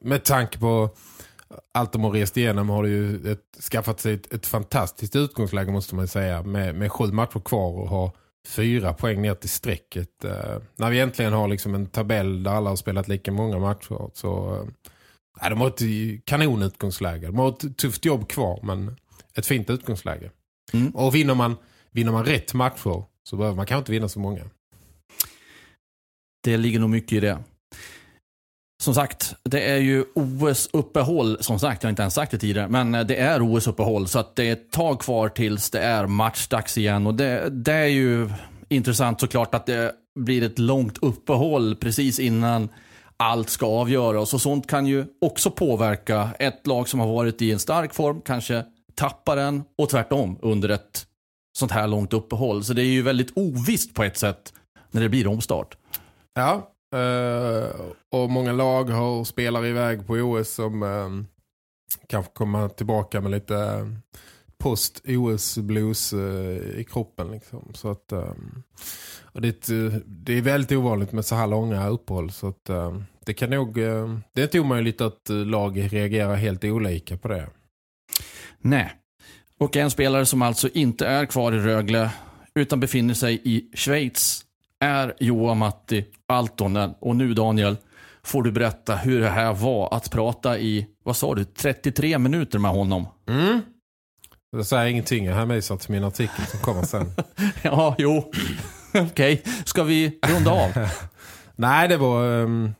med 0.00 0.24
tanke 0.24 0.58
på 0.58 0.90
allt 1.72 1.92
de 1.92 2.04
har 2.04 2.10
rest 2.10 2.36
igenom 2.36 2.68
har 2.68 2.84
ju 2.84 3.32
ett, 3.32 3.64
skaffat 3.70 4.00
sig 4.00 4.14
ett, 4.14 4.32
ett, 4.32 4.46
fantastiskt 4.46 5.16
utgångsläge 5.16 5.72
måste 5.72 5.94
man 5.94 6.08
säga. 6.08 6.42
Med, 6.42 6.74
med 6.74 6.92
sju 6.92 7.12
matcher 7.12 7.40
kvar 7.40 7.72
och 7.72 7.88
ha 7.88 8.12
fyra 8.48 8.92
poäng 8.92 9.22
ner 9.22 9.34
till 9.34 9.50
strecket. 9.50 10.24
Uh, 10.24 10.30
när 10.76 10.90
vi 10.90 10.96
egentligen 10.96 11.32
har 11.32 11.48
liksom 11.48 11.74
en 11.74 11.86
tabell 11.86 12.42
där 12.42 12.50
alla 12.50 12.70
har 12.70 12.76
spelat 12.76 13.08
lika 13.08 13.32
många 13.32 13.58
matcher 13.58 14.10
så... 14.14 14.54
Uh, 14.54 14.68
de 15.48 15.60
har 15.60 15.68
ett 15.68 16.24
kanonutgångsläge. 16.24 17.26
De 17.26 17.38
har 17.38 17.48
ett 17.48 17.76
tufft 17.78 18.04
jobb 18.04 18.28
kvar 18.28 18.60
men 18.62 18.96
ett 19.34 19.46
fint 19.46 19.70
utgångsläge. 19.70 20.30
Mm. 20.72 20.94
Och 20.94 21.14
vinner 21.14 21.34
man, 21.34 21.56
vinner 21.90 22.12
man 22.12 22.24
rätt 22.24 22.54
matcher 22.54 23.04
så 23.28 23.36
behöver 23.36 23.56
man 23.56 23.66
kanske 23.66 23.78
inte 23.78 23.92
vinna 23.92 24.08
så 24.08 24.20
många. 24.20 24.42
Det 26.44 26.56
ligger 26.56 26.80
nog 26.80 26.90
mycket 26.90 27.12
i 27.12 27.20
det. 27.20 27.38
Som 28.84 28.94
sagt, 28.94 29.34
det 29.42 29.70
är 29.70 29.76
ju 29.76 30.04
OS-uppehåll. 30.14 31.36
Som 31.40 31.58
sagt, 31.58 31.82
jag 31.82 31.86
har 31.86 31.90
inte 31.90 32.02
ens 32.02 32.14
sagt 32.14 32.30
det 32.30 32.38
tidigare. 32.38 32.68
Men 32.68 32.94
eh, 32.94 33.04
det 33.06 33.16
är 33.16 33.42
OS-uppehåll. 33.42 34.08
Så 34.08 34.18
att 34.18 34.36
det 34.36 34.44
är 34.44 34.52
ett 34.52 34.70
tag 34.70 35.00
kvar 35.00 35.28
tills 35.28 35.70
det 35.70 35.80
är 35.80 36.06
matchdags 36.06 36.78
igen. 36.78 37.06
Och 37.06 37.14
det, 37.14 37.48
det 37.50 37.72
är 37.72 37.86
ju 37.86 38.30
intressant 38.68 39.20
såklart 39.20 39.54
att 39.54 39.66
det 39.66 39.92
blir 40.18 40.42
ett 40.42 40.58
långt 40.58 40.98
uppehåll 41.02 41.76
precis 41.76 42.18
innan 42.18 42.68
allt 43.16 43.50
ska 43.50 43.66
avgöras. 43.66 44.34
Och 44.34 44.40
sånt 44.40 44.66
kan 44.66 44.86
ju 44.86 45.06
också 45.20 45.50
påverka 45.50 46.30
ett 46.38 46.66
lag 46.66 46.88
som 46.88 47.00
har 47.00 47.06
varit 47.06 47.42
i 47.42 47.52
en 47.52 47.58
stark 47.58 47.94
form. 47.94 48.20
Kanske 48.20 48.64
tappar 48.94 49.36
den 49.36 49.64
och 49.78 49.88
tvärtom 49.88 50.38
under 50.42 50.68
ett 50.68 51.06
sånt 51.58 51.72
här 51.72 51.86
långt 51.86 52.12
uppehåll. 52.12 52.64
Så 52.64 52.72
det 52.72 52.82
är 52.82 52.86
ju 52.86 53.02
väldigt 53.02 53.32
ovisst 53.36 53.94
på 53.94 54.04
ett 54.04 54.16
sätt 54.16 54.52
när 54.90 55.02
det 55.02 55.08
blir 55.08 55.26
omstart. 55.26 55.76
Ja, 56.34 56.70
Eh, 56.94 57.70
och 58.10 58.30
många 58.30 58.52
lag 58.52 58.84
har 58.84 59.24
spelar 59.24 59.66
iväg 59.66 60.06
på 60.06 60.14
OS 60.14 60.48
som 60.48 60.82
eh, 60.82 61.08
kanske 62.08 62.32
kommer 62.32 62.68
tillbaka 62.68 63.20
med 63.20 63.30
lite 63.30 63.56
eh, 63.56 63.86
post-OS-blues 64.58 66.12
i 66.76 66.86
kroppen. 66.90 67.30
Liksom. 67.30 67.70
Så 67.74 67.90
att, 67.90 68.12
och 69.22 69.40
det, 69.40 69.48
är 69.48 69.52
ett, 69.52 70.02
det 70.06 70.32
är 70.32 70.42
väldigt 70.42 70.72
ovanligt 70.72 71.12
med 71.12 71.24
så 71.24 71.34
här 71.34 71.46
långa 71.46 71.88
uppehåll. 71.88 72.30
Så 72.30 72.48
att, 72.48 72.70
det 73.24 73.34
kan 73.34 73.50
nog, 73.50 73.74
det 73.74 74.40
är 74.40 74.42
inte 74.42 74.60
omöjligt 74.60 75.00
att 75.00 75.28
lag 75.28 75.92
reagerar 75.92 76.34
helt 76.34 76.64
olika 76.64 77.16
på 77.16 77.28
det. 77.28 77.48
Nej. 78.58 78.92
Och 79.58 79.76
en 79.76 79.90
spelare 79.90 80.26
som 80.26 80.42
alltså 80.42 80.68
inte 80.68 81.06
är 81.06 81.26
kvar 81.26 81.52
i 81.52 81.58
Rögle 81.58 82.10
utan 82.54 82.80
befinner 82.80 83.14
sig 83.14 83.40
i 83.44 83.70
Schweiz 83.74 84.43
är 84.84 85.14
Joa 85.20 85.54
Matti 85.54 86.04
Altonen. 86.26 86.94
Och 87.00 87.16
nu 87.16 87.34
Daniel 87.34 87.76
får 88.22 88.42
du 88.42 88.52
berätta 88.52 88.96
hur 88.96 89.20
det 89.20 89.28
här 89.28 89.54
var 89.54 89.94
att 89.94 90.10
prata 90.10 90.58
i, 90.58 90.86
vad 91.04 91.16
sa 91.16 91.34
du, 91.34 91.44
33 91.44 92.18
minuter 92.18 92.58
med 92.58 92.70
honom. 92.70 93.06
Mm. 93.28 93.60
Det 94.56 94.64
säger 94.64 94.86
ingenting, 94.86 95.24
jag 95.24 95.34
hänvisar 95.34 95.76
till 95.76 95.90
min 95.90 96.04
artikel 96.04 96.46
som 96.46 96.60
kommer 96.60 96.82
sen. 96.82 97.06
ja, 97.62 97.94
jo. 97.98 98.32
Okej, 98.88 99.04
okay. 99.04 99.38
ska 99.64 99.82
vi 99.82 100.18
runda 100.26 100.50
av? 100.50 100.70
Nej, 101.56 101.88
det 101.88 101.96
var... 101.96 102.24
Um, 102.24 102.74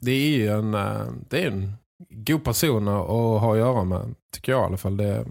det 0.00 0.10
är 0.10 0.28
ju 0.28 0.48
en, 0.48 0.74
uh, 0.74 1.06
det 1.28 1.42
är 1.42 1.46
en 1.46 1.72
god 2.10 2.44
person 2.44 2.88
att 2.88 3.08
ha 3.08 3.52
att 3.52 3.58
göra 3.58 3.84
med, 3.84 4.14
tycker 4.34 4.52
jag 4.52 4.62
i 4.62 4.64
alla 4.64 4.76
fall. 4.76 4.96
Det, 4.96 5.26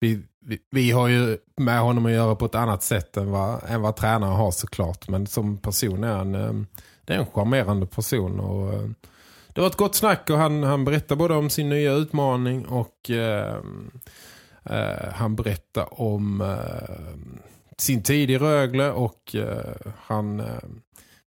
vi, 0.00 0.22
vi, 0.46 0.58
vi, 0.70 0.90
har 0.90 1.08
ju 1.08 1.38
med 1.56 1.80
honom 1.80 2.06
att 2.06 2.12
göra 2.12 2.34
på 2.34 2.44
ett 2.44 2.54
annat 2.54 2.82
sätt 2.82 3.16
än 3.16 3.30
vad, 3.30 3.60
än 3.68 3.82
vad 3.82 3.96
tränare 3.96 4.30
har 4.30 4.50
såklart. 4.50 5.08
Men 5.08 5.26
som 5.26 5.58
person 5.58 6.04
är 6.04 6.16
han, 6.16 6.34
eh, 6.34 6.52
det 7.04 7.14
är 7.14 7.18
en 7.18 7.26
charmerande 7.26 7.86
person 7.86 8.40
och... 8.40 8.74
Eh, 8.74 8.88
det 9.56 9.60
var 9.60 9.68
ett 9.68 9.76
gott 9.76 9.94
snack 9.94 10.30
och 10.30 10.38
han, 10.38 10.62
han 10.62 10.84
berättade 10.84 11.18
både 11.18 11.34
om 11.34 11.50
sin 11.50 11.68
nya 11.68 11.92
utmaning 11.92 12.66
och 12.66 13.10
eh, 13.10 13.56
eh, 14.64 15.12
han 15.12 15.36
berättade 15.36 15.86
om 15.86 16.40
eh, 16.40 17.36
sin 17.78 18.02
tid 18.02 18.30
i 18.30 18.38
Rögle 18.38 18.90
och 18.90 19.34
eh, 19.34 19.92
han 19.96 20.42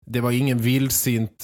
det 0.06 0.22
var 0.22 0.32
ingen 0.32 0.58
vildsint 0.58 1.44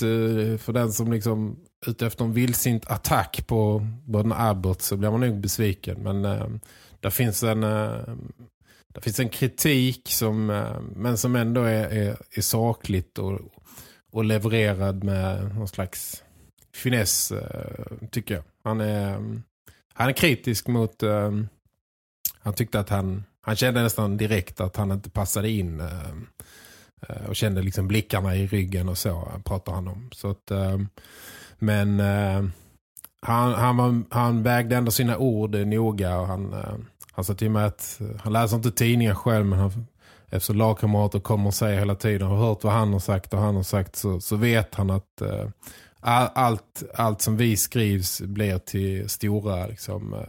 för 0.60 0.74
den 0.74 0.92
som 0.92 1.12
liksom 1.12 1.56
ute 1.86 2.08
efter 2.08 2.26
en 2.26 2.34
vildsint 2.34 2.92
attack 2.92 3.48
på 3.48 3.88
Bröderna 4.06 4.50
Abbott 4.50 4.82
så 4.82 4.98
blir 4.98 5.12
man 5.12 5.20
nog 5.20 5.42
besviken. 5.42 6.04
Men 6.04 6.26
där 7.02 7.10
finns 7.10 7.44
en 7.44 7.64
eh, 7.64 8.16
där 8.94 9.02
finns 9.02 9.20
en 9.20 9.30
kritik 9.30 10.02
som 10.10 10.50
eh, 10.50 10.82
men 10.96 11.18
som 11.18 11.36
ändå 11.36 11.62
är, 11.62 11.90
är, 11.90 12.18
är 12.32 12.42
sakligt 12.42 13.18
och, 13.18 13.40
och 14.12 14.26
levererad 14.26 15.04
med 15.04 15.56
någon 15.56 15.68
slags 15.68 16.24
finess 16.76 17.32
eh, 17.32 18.08
tycker 18.12 18.36
jag. 18.36 18.44
Han 18.64 18.82
är, 18.82 19.14
han 19.94 20.10
är 20.10 20.14
kritisk 20.14 20.68
mot 20.68 21.04
han 22.40 22.54
tyckte 22.56 22.80
att 22.80 22.90
han 22.90 23.24
han 23.42 23.56
kände 23.56 23.84
nästan 23.84 24.18
direkt 24.18 24.62
att 24.62 24.76
han 24.76 24.92
inte 24.92 25.10
passade 25.10 25.50
in 25.50 25.84
och 27.28 27.36
kände 27.36 27.62
liksom 27.62 27.88
blickarna 27.88 28.36
i 28.36 28.48
ryggen 28.48 28.90
och 28.90 28.98
så 28.98 29.32
pratar 29.46 29.74
han 29.74 29.88
om. 29.88 30.10
Så 30.14 30.30
att 30.30 30.52
men 31.60 32.00
han, 33.22 33.54
han, 33.54 34.06
han 34.10 34.44
vägde 34.44 34.76
ändå 34.76 34.92
sina 34.92 35.18
ord 35.18 35.56
noga 35.56 36.20
och 36.20 36.28
han, 36.28 36.54
han 37.12 37.26
sa 37.26 37.34
till 37.34 37.52
mig 37.52 37.65
att 37.65 38.02
eh, 38.02 38.08
han 38.24 38.34
läser 38.34 38.58
inte 38.58 38.71
tidningar 38.71 39.15
själv 39.15 39.45
men 39.45 39.60
han, 39.60 39.88
eftersom 40.30 40.56
lagkamrater 40.56 41.19
kommer 41.19 41.47
och 41.47 41.54
säger 41.54 41.80
hela 41.80 41.95
tiden 41.95 42.28
och 42.28 42.38
har 42.38 42.47
hört 42.47 42.63
vad 42.63 42.74
han 42.74 42.93
har 42.93 43.00
sagt? 43.00 43.34
Och 43.34 43.39
han 43.39 43.56
har 43.56 43.63
sagt 43.63 43.95
så, 43.95 44.21
så 44.21 44.36
vet 44.36 44.76
han 44.76 44.89
att 44.89 45.21
eh, 45.21 45.47
allt, 46.02 46.84
allt 46.95 47.21
som 47.21 47.38
vi 47.38 47.58
skrivs 47.58 48.21
blir 48.21 48.58
till 48.58 49.10
stora 49.10 49.67
liksom, 49.67 50.13
eh, 50.13 50.19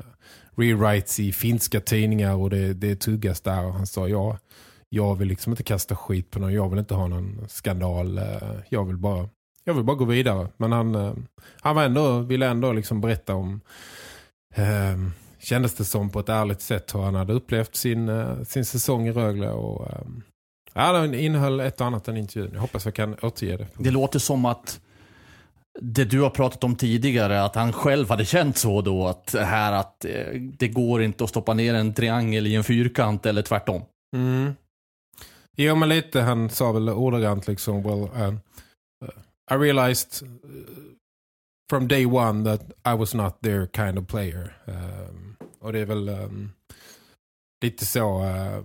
rewrites 0.56 1.20
i 1.20 1.32
finska 1.32 1.80
tidningar 1.80 2.34
och 2.34 2.50
det, 2.50 2.74
det 2.74 3.00
tuggas 3.00 3.40
där. 3.40 3.64
Och 3.64 3.74
han 3.74 3.86
sa 3.86 4.08
ja, 4.08 4.38
jag 4.88 5.14
vill 5.14 5.28
liksom 5.28 5.52
inte 5.52 5.62
kasta 5.62 5.96
skit 5.96 6.30
på 6.30 6.38
någon, 6.38 6.52
jag 6.52 6.68
vill 6.68 6.78
inte 6.78 6.94
ha 6.94 7.06
någon 7.06 7.46
skandal, 7.48 8.18
eh, 8.18 8.54
jag 8.68 8.84
vill 8.84 8.96
bara 8.96 9.28
jag 9.64 9.74
vill 9.74 9.84
bara 9.84 9.96
gå 9.96 10.04
vidare. 10.04 10.48
Men 10.56 10.72
han, 10.72 10.94
eh, 10.94 11.14
han 11.60 11.76
var 11.76 11.84
ändå, 11.84 12.18
ville 12.18 12.46
ändå 12.46 12.72
liksom 12.72 13.00
berätta 13.00 13.34
om 13.34 13.60
eh, 14.54 14.96
kändes 15.42 15.74
det 15.74 15.84
som 15.84 16.10
på 16.10 16.20
ett 16.20 16.28
ärligt 16.28 16.60
sätt 16.60 16.94
hur 16.94 17.00
han 17.00 17.14
hade 17.14 17.32
upplevt 17.32 17.74
sin, 17.74 18.08
eh, 18.08 18.42
sin 18.42 18.64
säsong 18.64 19.08
i 19.08 19.12
Rögle 19.12 19.50
och 19.50 19.90
eh, 19.90 20.02
ja, 20.72 20.92
den 20.92 21.14
innehöll 21.14 21.60
ett 21.60 21.80
och 21.80 21.86
annat 21.86 22.08
än 22.08 22.16
intervjun. 22.16 22.50
Jag 22.54 22.60
hoppas 22.60 22.84
jag 22.84 22.94
kan 22.94 23.14
återge 23.22 23.56
det. 23.56 23.66
Det 23.78 23.90
låter 23.90 24.18
som 24.18 24.44
att 24.44 24.80
det 25.80 26.04
du 26.04 26.20
har 26.20 26.30
pratat 26.30 26.64
om 26.64 26.76
tidigare, 26.76 27.42
att 27.42 27.54
han 27.54 27.72
själv 27.72 28.08
hade 28.08 28.24
känt 28.24 28.56
så 28.56 28.80
då, 28.80 29.06
att 29.06 29.34
här 29.34 29.72
att 29.72 30.04
eh, 30.04 30.40
det 30.58 30.68
går 30.68 31.02
inte 31.02 31.24
att 31.24 31.30
stoppa 31.30 31.54
ner 31.54 31.74
en 31.74 31.94
triangel 31.94 32.46
i 32.46 32.54
en 32.54 32.64
fyrkant 32.64 33.26
eller 33.26 33.42
tvärtom. 33.42 33.82
Mm. 34.16 34.54
Jo, 35.56 35.74
men 35.74 35.88
lite, 35.88 36.20
han 36.20 36.50
sa 36.50 36.72
väl 36.72 36.88
ordagrant 36.88 37.48
liksom, 37.48 37.82
well, 37.82 38.02
uh, 38.02 38.34
I 39.50 39.54
realized 39.54 40.22
uh, 40.22 40.28
from 41.70 41.88
day 41.88 42.06
one 42.06 42.44
that 42.44 42.60
I 42.94 42.98
was 42.98 43.14
not 43.14 43.40
their 43.42 43.66
kind 43.66 43.98
of 43.98 44.06
player. 44.06 44.56
Um, 44.66 45.31
och 45.62 45.72
det 45.72 45.78
är 45.78 45.86
väl 45.86 46.08
um, 46.08 46.52
lite 47.64 47.86
så... 47.86 48.22
Uh, 48.22 48.64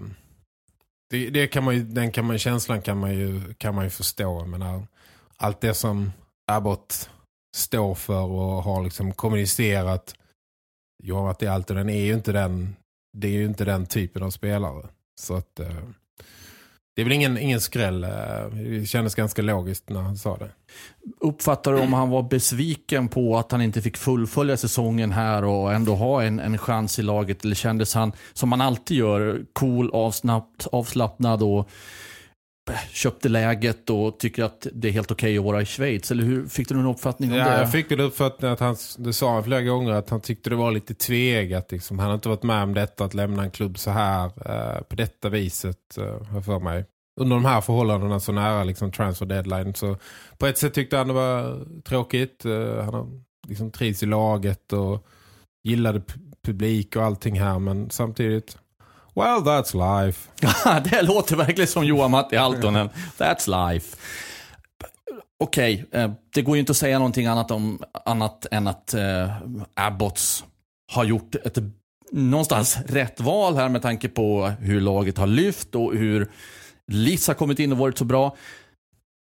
det, 1.10 1.30
det, 1.30 1.48
kan 1.48 1.64
man 1.64 1.76
ju, 1.76 1.84
den 1.84 2.12
kan 2.12 2.26
man, 2.26 2.38
känslan 2.38 2.82
kan 2.82 2.98
man 2.98 3.14
ju, 3.14 3.54
kan 3.54 3.76
man 3.76 3.84
ju 3.84 3.90
förstå. 3.90 4.46
Men 4.46 4.88
allt 5.38 5.62
det 5.62 5.74
som 5.74 6.12
Abbott 6.52 7.10
står 7.56 7.96
för 7.96 8.24
och 8.24 8.64
har 8.64 8.84
liksom 8.84 9.14
kommunicerat 9.14 10.16
Johan 11.04 11.28
att 11.28 11.40
det 11.40 11.48
alltid 11.48 11.76
den 11.76 11.90
är 11.90 12.06
ju 12.06 12.14
inte 12.14 12.32
den 12.32 12.76
det 13.18 13.28
är 13.28 13.32
ju 13.32 13.46
inte 13.46 13.66
den 13.66 13.86
typen 13.86 14.24
av 14.24 14.30
spelare. 14.30 14.88
Så 15.20 15.36
att 15.36 15.60
uh, 15.60 15.90
det 16.98 17.02
är 17.02 17.04
väl 17.04 17.14
ingen, 17.14 17.38
ingen 17.38 17.62
skräll. 17.62 18.04
Eh, 18.04 18.10
det 18.54 18.86
kändes 18.86 19.16
ganska 19.16 19.42
logiskt 19.42 19.90
när 19.90 20.02
han 20.02 20.18
sa 20.18 20.38
det. 20.38 20.50
Uppfattar 21.20 21.74
du 21.74 21.80
om 21.80 21.94
han 21.94 22.10
var 22.10 22.24
besviken 22.24 23.08
på 23.08 23.38
att 23.38 23.52
han 23.52 23.62
inte 23.62 23.82
fick 23.82 23.98
fullfölja 23.98 24.58
säsongen 24.58 25.12
här 25.12 25.44
och 25.44 25.74
ändå 25.74 25.96
ha 25.96 26.24
en, 26.24 26.40
en 26.40 26.58
chans 26.58 27.00
i 27.00 27.02
laget? 27.02 27.46
Eller 27.46 27.56
kändes 27.56 27.94
han, 27.94 28.12
som 28.34 28.50
man 28.50 28.62
alltid 28.62 28.98
gör, 28.98 29.42
cool, 29.54 29.92
avsnabbt, 29.94 30.68
avslappnad 30.72 31.44
och 31.44 31.70
köpte 32.92 33.30
läget 33.30 33.90
och 33.90 34.20
tycker 34.20 34.44
att 34.44 34.68
det 34.74 34.88
är 34.88 34.92
helt 34.92 35.12
okej 35.12 35.28
okay 35.30 35.38
att 35.38 35.54
vara 35.54 35.62
i 35.62 35.66
Schweiz? 35.66 36.12
Eller 36.12 36.24
hur 36.24 36.48
fick 36.48 36.70
du 36.70 36.76
någon 36.76 36.86
uppfattning 36.86 37.32
om 37.32 37.38
ja, 37.38 37.50
det? 37.50 37.60
Jag 37.60 37.72
fick 37.72 37.90
den 37.90 38.00
uppfattningen 38.00 38.54
att 38.54 38.60
han, 38.60 38.76
det 38.98 39.14
sa 39.14 39.34
han 39.34 39.44
flera 39.44 39.62
gånger, 39.62 39.92
att 39.92 40.10
han 40.10 40.22
tyckte 40.22 40.50
det 40.50 40.56
var 40.56 40.72
lite 40.72 40.94
tvegat. 40.94 41.72
Liksom. 41.72 42.00
Han 42.00 42.08
har 42.08 42.16
inte 42.16 42.30
varit 42.30 42.44
med 42.44 42.64
om 42.64 42.74
detta, 42.74 43.06
att 43.06 43.14
lämna 43.14 43.44
en 43.44 43.52
klubb 43.52 43.78
så 43.78 43.92
här, 43.92 44.26
eh, 44.26 44.82
på 44.82 44.96
detta 44.96 45.30
viset, 45.30 45.98
eh, 45.98 46.42
för 46.42 46.60
mig. 46.60 46.86
Under 47.20 47.36
de 47.36 47.46
här 47.46 47.62
förhållandena 47.62 48.20
så 48.20 48.32
nära 48.32 48.64
liksom, 48.64 48.92
transfer 48.92 49.26
deadline. 49.26 49.74
Så 49.74 49.98
på 50.38 50.48
ett 50.48 50.58
sätt 50.58 50.74
tyckte 50.74 50.98
han 50.98 51.08
det 51.08 51.14
var 51.14 51.66
tråkigt. 51.82 52.46
Eh, 52.46 52.84
han 52.84 53.24
liksom 53.48 53.72
trivs 53.72 54.04
i 54.04 54.06
laget 54.06 54.74
och 54.74 55.08
gillade 55.64 56.02
publik 56.44 56.96
och 56.96 57.04
allting 57.04 57.40
här, 57.40 57.60
men 57.60 57.90
samtidigt 57.90 58.58
Well, 59.18 59.42
that's 59.44 60.04
life. 60.06 60.30
det 60.90 61.02
låter 61.02 61.36
verkligen 61.36 61.68
som 61.68 61.86
Johan 61.86 62.12
Matti 62.12 62.36
Haltonen. 62.36 62.90
That's 63.18 63.72
life. 63.72 63.98
Okej, 65.40 65.86
okay, 65.88 66.10
det 66.34 66.42
går 66.42 66.56
ju 66.56 66.60
inte 66.60 66.72
att 66.72 66.78
säga 66.78 66.98
någonting 66.98 67.28
annat, 67.28 67.52
om, 67.52 67.82
annat 68.06 68.46
än 68.52 68.68
att 68.68 68.94
eh, 68.94 69.32
Abbots 69.74 70.44
har 70.92 71.04
gjort 71.04 71.36
ett 71.36 71.58
någonstans 72.12 72.78
rätt 72.88 73.20
val 73.20 73.56
här 73.56 73.70
med 73.70 73.82
tanke 73.82 74.10
på 74.10 74.52
hur 74.60 74.82
laget 74.82 75.18
har 75.18 75.28
lyft 75.28 75.76
och 75.76 75.94
hur 75.94 76.32
Liss 76.92 77.28
har 77.28 77.34
kommit 77.34 77.60
in 77.60 77.72
och 77.72 77.78
varit 77.78 77.98
så 77.98 78.06
bra. 78.06 78.36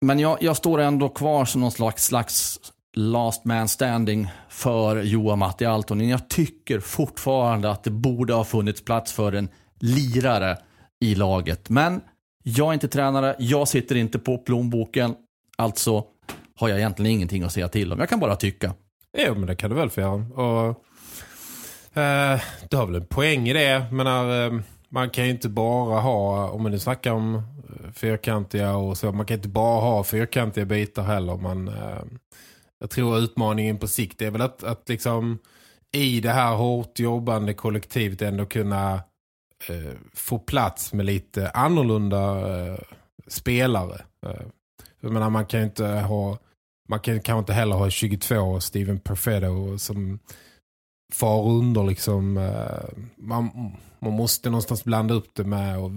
Men 0.04 0.18
jag, 0.18 0.38
jag 0.42 0.56
står 0.56 0.80
ändå 0.80 1.08
kvar 1.08 1.44
som 1.44 1.60
någon 1.60 1.72
slags, 1.72 2.04
slags 2.04 2.60
last 2.96 3.44
man 3.44 3.68
standing 3.68 4.30
för 4.48 5.02
Johan 5.02 5.38
Matti 5.38 5.64
Altonen. 5.64 6.08
Jag 6.08 6.28
tycker 6.28 6.80
fortfarande 6.80 7.70
att 7.70 7.84
det 7.84 7.90
borde 7.90 8.34
ha 8.34 8.44
funnits 8.44 8.84
plats 8.84 9.12
för 9.12 9.32
en 9.32 9.48
lirare 9.80 10.58
i 11.00 11.14
laget. 11.14 11.70
Men 11.70 12.00
jag 12.42 12.68
är 12.68 12.72
inte 12.74 12.88
tränare, 12.88 13.36
jag 13.38 13.68
sitter 13.68 13.96
inte 13.96 14.18
på 14.18 14.38
plånboken. 14.38 15.14
Alltså 15.56 16.04
har 16.56 16.68
jag 16.68 16.78
egentligen 16.78 17.12
ingenting 17.12 17.42
att 17.42 17.52
säga 17.52 17.68
till 17.68 17.92
om. 17.92 17.98
Jag 17.98 18.08
kan 18.08 18.20
bara 18.20 18.36
tycka. 18.36 18.74
Jo, 19.18 19.34
men 19.34 19.46
det 19.46 19.56
kan 19.56 19.70
du 19.70 19.76
väl 19.76 19.90
få 19.90 20.00
göra. 20.00 20.12
Och, 20.12 20.68
eh, 21.98 22.40
du 22.70 22.76
har 22.76 22.86
väl 22.86 22.94
en 22.94 23.06
poäng 23.06 23.48
i 23.48 23.52
det. 23.52 23.86
Men 23.92 24.04
när, 24.06 24.46
eh, 24.46 24.60
man 24.88 25.10
kan 25.10 25.24
ju 25.24 25.30
inte 25.30 25.48
bara 25.48 26.00
ha, 26.00 26.48
om 26.48 26.62
man 26.62 26.72
nu 26.72 26.78
snackar 26.78 27.12
om 27.12 27.34
eh, 27.34 27.92
fyrkantiga 27.92 28.76
och 28.76 28.98
så, 28.98 29.12
man 29.12 29.26
kan 29.26 29.36
inte 29.36 29.48
bara 29.48 29.80
ha 29.80 30.04
fyrkantiga 30.04 30.64
bitar 30.64 31.02
heller. 31.02 31.36
Man, 31.36 31.68
eh, 31.68 32.02
jag 32.80 32.90
tror 32.90 33.18
utmaningen 33.18 33.78
på 33.78 33.88
sikt 33.88 34.22
är 34.22 34.30
väl 34.30 34.40
att, 34.40 34.64
att 34.64 34.88
liksom 34.88 35.38
i 35.92 36.20
det 36.20 36.30
här 36.30 36.54
hårt 36.54 36.98
jobbande 36.98 37.54
kollektivet 37.54 38.22
ändå 38.22 38.46
kunna 38.46 39.00
Eh, 39.68 39.92
få 40.12 40.38
plats 40.38 40.92
med 40.92 41.06
lite 41.06 41.50
annorlunda 41.50 42.48
eh, 42.56 42.78
spelare. 43.26 44.00
Eh, 44.26 44.46
jag 45.00 45.12
menar, 45.12 45.30
man 45.30 45.46
kan 45.46 45.60
ju 45.60 45.66
inte 45.66 45.86
ha 45.86 46.38
man 46.88 47.00
kan 47.00 47.20
kanske 47.20 47.38
inte 47.38 47.52
heller 47.52 47.76
ha 47.76 47.90
22 47.90 48.60
Steven 48.60 48.98
Perfetto 48.98 49.78
som 49.78 50.18
far 51.12 51.48
under 51.48 51.84
liksom 51.84 52.36
eh, 52.36 53.04
man, 53.16 53.72
man 53.98 54.12
måste 54.12 54.50
någonstans 54.50 54.84
blanda 54.84 55.14
upp 55.14 55.34
det 55.34 55.44
med 55.44 55.78
och, 55.78 55.90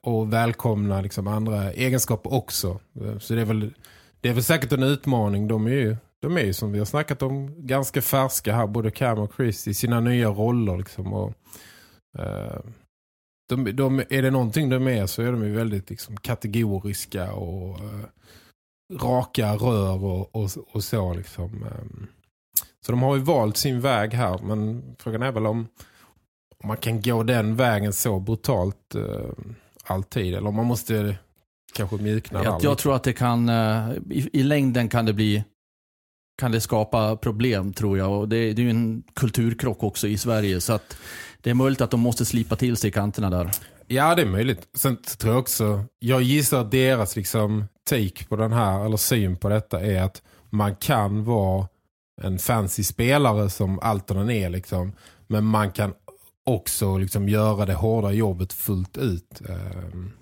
och 0.00 0.32
välkomna 0.32 1.00
liksom 1.00 1.26
andra 1.26 1.72
egenskaper 1.72 2.34
också. 2.34 2.80
Eh, 3.00 3.18
så 3.18 3.34
det 3.34 3.40
är 3.40 3.44
väl 3.44 3.74
det 4.20 4.28
är 4.28 4.32
väl 4.32 4.44
säkert 4.44 4.72
en 4.72 4.82
utmaning. 4.82 5.48
De 5.48 5.66
är 5.66 5.70
ju, 5.70 5.96
de 6.20 6.36
är 6.36 6.42
ju 6.42 6.52
som 6.52 6.72
vi 6.72 6.78
har 6.78 6.86
snackat 6.86 7.22
om 7.22 7.66
ganska 7.66 8.02
färska 8.02 8.54
här, 8.54 8.66
både 8.66 8.90
Cam 8.90 9.18
och 9.18 9.32
Chris 9.36 9.68
i 9.68 9.74
sina 9.74 10.00
nya 10.00 10.28
roller 10.28 10.76
liksom 10.76 11.12
och 11.12 11.32
de, 13.48 13.76
de, 13.76 13.98
är 14.10 14.22
det 14.22 14.30
någonting 14.30 14.68
de 14.68 14.88
är 14.88 15.06
så 15.06 15.22
är 15.22 15.32
de 15.32 15.44
ju 15.44 15.52
väldigt 15.52 15.90
liksom, 15.90 16.16
kategoriska 16.16 17.32
och 17.32 17.80
uh, 17.80 18.04
raka 19.00 19.54
rör 19.54 20.04
och, 20.04 20.36
och, 20.36 20.50
och 20.72 20.84
så 20.84 21.14
liksom. 21.14 21.62
Um, 21.62 22.06
så 22.86 22.92
de 22.92 23.02
har 23.02 23.16
ju 23.16 23.22
valt 23.22 23.56
sin 23.56 23.80
väg 23.80 24.12
här 24.14 24.38
men 24.38 24.82
frågan 24.98 25.22
är 25.22 25.32
väl 25.32 25.46
om, 25.46 25.68
om 26.62 26.68
man 26.68 26.76
kan 26.76 27.02
gå 27.02 27.22
den 27.22 27.56
vägen 27.56 27.92
så 27.92 28.20
brutalt 28.20 28.94
uh, 28.96 29.30
alltid 29.84 30.34
eller 30.34 30.48
om 30.48 30.54
man 30.54 30.66
måste 30.66 31.16
kanske 31.74 31.96
mjukna 31.96 32.44
jag, 32.44 32.64
jag 32.64 32.78
tror 32.78 32.96
att 32.96 33.02
det 33.02 33.12
kan, 33.12 33.50
i, 34.10 34.30
i 34.32 34.42
längden 34.42 34.88
kan 34.88 35.06
det 35.06 35.12
bli 35.12 35.44
kan 36.38 36.52
det 36.52 36.60
skapa 36.60 37.16
problem 37.16 37.72
tror 37.72 37.98
jag. 37.98 38.20
Och 38.20 38.28
det, 38.28 38.52
det 38.52 38.62
är 38.62 38.64
ju 38.64 38.70
en 38.70 39.02
kulturkrock 39.14 39.82
också 39.82 40.08
i 40.08 40.18
Sverige. 40.18 40.60
Så 40.60 40.72
att 40.72 40.96
det 41.44 41.50
är 41.50 41.54
möjligt 41.54 41.80
att 41.80 41.90
de 41.90 42.00
måste 42.00 42.24
slipa 42.24 42.56
till 42.56 42.76
sig 42.76 42.90
kanterna 42.90 43.30
där. 43.30 43.50
Ja, 43.86 44.14
det 44.14 44.22
är 44.22 44.26
möjligt. 44.26 44.68
Sen 44.74 44.96
tror 44.96 45.32
jag 45.32 45.40
också, 45.40 45.84
jag 45.98 46.22
gissar 46.22 46.60
att 46.60 46.70
deras 46.70 47.16
liksom 47.16 47.64
take 47.90 48.24
på 48.24 48.36
den 48.36 48.52
här, 48.52 48.84
eller 48.84 48.96
syn 48.96 49.36
på 49.36 49.48
detta 49.48 49.80
är 49.80 50.02
att 50.02 50.22
man 50.50 50.76
kan 50.76 51.24
vara 51.24 51.68
en 52.22 52.38
fancy 52.38 52.84
spelare 52.84 53.50
som 53.50 53.78
Altonen 53.78 54.30
är 54.30 54.50
liksom. 54.50 54.92
Men 55.26 55.44
man 55.44 55.72
kan 55.72 55.94
också 56.44 56.98
liksom 56.98 57.28
göra 57.28 57.66
det 57.66 57.74
hårda 57.74 58.12
jobbet 58.12 58.52
fullt 58.52 58.96
ut. 58.96 59.42
Ehm, 59.48 60.12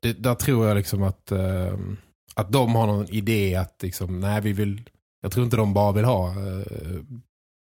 det, 0.00 0.12
där 0.12 0.34
tror 0.34 0.66
jag 0.66 0.76
liksom 0.76 1.02
att, 1.02 1.32
ehm, 1.32 1.96
att 2.34 2.52
de 2.52 2.74
har 2.74 2.86
någon 2.86 3.08
idé 3.08 3.54
att 3.54 3.82
liksom, 3.82 4.20
nej 4.20 4.40
vi 4.40 4.52
vill 4.52 4.90
jag 5.22 5.32
tror 5.32 5.44
inte 5.44 5.56
de 5.56 5.74
bara 5.74 5.92
vill 5.92 6.04
ha 6.04 6.28
eh, 6.28 6.66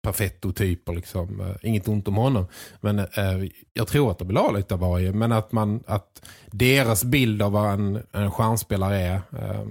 perfetto-typer. 0.03 0.93
Liksom. 0.93 1.41
Eh, 1.41 1.55
inget 1.61 1.87
ont 1.87 2.07
om 2.07 2.15
honom. 2.15 2.45
Men 2.81 2.99
eh, 2.99 3.49
jag 3.73 3.87
tror 3.87 4.11
att 4.11 4.19
de 4.19 4.27
vill 4.27 4.37
ha 4.37 4.51
lite 4.51 4.73
av 4.73 4.79
varje. 4.79 5.13
Men 5.13 5.31
att, 5.31 5.51
man, 5.51 5.83
att 5.87 6.25
deras 6.51 7.03
bild 7.03 7.41
av 7.41 7.51
vad 7.51 7.73
en, 7.73 8.03
en 8.11 8.31
stjärnspelare 8.31 8.97
är... 8.97 9.15
Eh, 9.15 9.65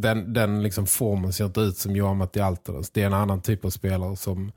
den, 0.00 0.32
den 0.32 0.62
liksom 0.62 0.86
formen 0.86 1.32
ser 1.32 1.44
inte 1.44 1.60
ut 1.60 1.76
som 1.76 1.96
Johan 1.96 2.16
Matti 2.16 2.40
Alternes. 2.40 2.90
Det 2.90 3.02
är 3.02 3.06
en 3.06 3.14
annan 3.14 3.40
typ 3.40 3.64
av 3.64 3.70
spelare 3.70 4.16
som, 4.16 4.52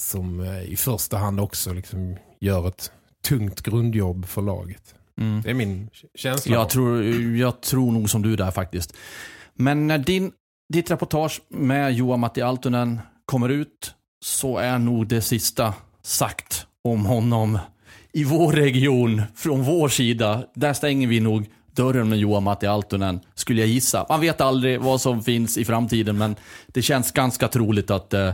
som 0.00 0.40
eh, 0.40 0.62
i 0.62 0.76
första 0.76 1.16
hand 1.16 1.40
också 1.40 1.72
liksom 1.72 2.16
gör 2.40 2.68
ett 2.68 2.92
tungt 3.28 3.62
grundjobb 3.62 4.26
för 4.26 4.42
laget. 4.42 4.94
Mm. 5.20 5.42
Det 5.42 5.50
är 5.50 5.54
min 5.54 5.90
känsla. 6.14 6.54
Jag 6.54 6.70
tror, 6.70 7.02
jag 7.36 7.60
tror 7.60 7.92
nog 7.92 8.10
som 8.10 8.22
du 8.22 8.36
där 8.36 8.50
faktiskt. 8.50 8.96
Men 9.54 9.86
när 9.86 9.98
din 9.98 10.32
ditt 10.72 10.90
reportage 10.90 11.42
med 11.48 11.92
Joa 11.92 12.16
Matti 12.16 12.42
Altonen 12.42 13.00
kommer 13.24 13.48
ut 13.48 13.94
så 14.24 14.58
är 14.58 14.78
nog 14.78 15.06
det 15.06 15.20
sista 15.20 15.74
sagt 16.02 16.66
om 16.82 17.06
honom 17.06 17.58
i 18.12 18.24
vår 18.24 18.52
region, 18.52 19.22
från 19.34 19.62
vår 19.62 19.88
sida. 19.88 20.44
Där 20.54 20.72
stänger 20.72 21.08
vi 21.08 21.20
nog 21.20 21.46
dörren 21.72 22.08
med 22.08 22.18
Joa 22.18 22.40
Matti 22.40 22.66
Altonen, 22.66 23.20
skulle 23.34 23.60
jag 23.60 23.68
gissa. 23.68 24.06
Man 24.08 24.20
vet 24.20 24.40
aldrig 24.40 24.80
vad 24.80 25.00
som 25.00 25.22
finns 25.22 25.58
i 25.58 25.64
framtiden, 25.64 26.18
men 26.18 26.36
det 26.66 26.82
känns 26.82 27.12
ganska 27.12 27.48
troligt 27.48 27.90
att 27.90 28.14
eh, 28.14 28.32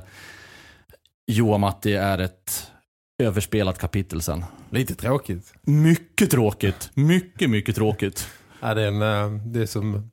Joa 1.26 1.58
Matti 1.58 1.94
är 1.94 2.18
ett 2.18 2.70
överspelat 3.22 3.78
kapitel 3.78 4.22
sen. 4.22 4.44
Lite 4.70 4.94
tråkigt. 4.94 5.52
Mycket 5.62 6.30
tråkigt. 6.30 6.90
Mycket, 6.94 7.50
mycket 7.50 7.74
tråkigt. 7.74 8.28
Ja, 8.60 8.74
det, 8.74 8.82
är 8.82 8.86
en, 8.86 9.02
eh, 9.02 9.42
det 9.46 9.62
är 9.62 9.66
som 9.66 10.10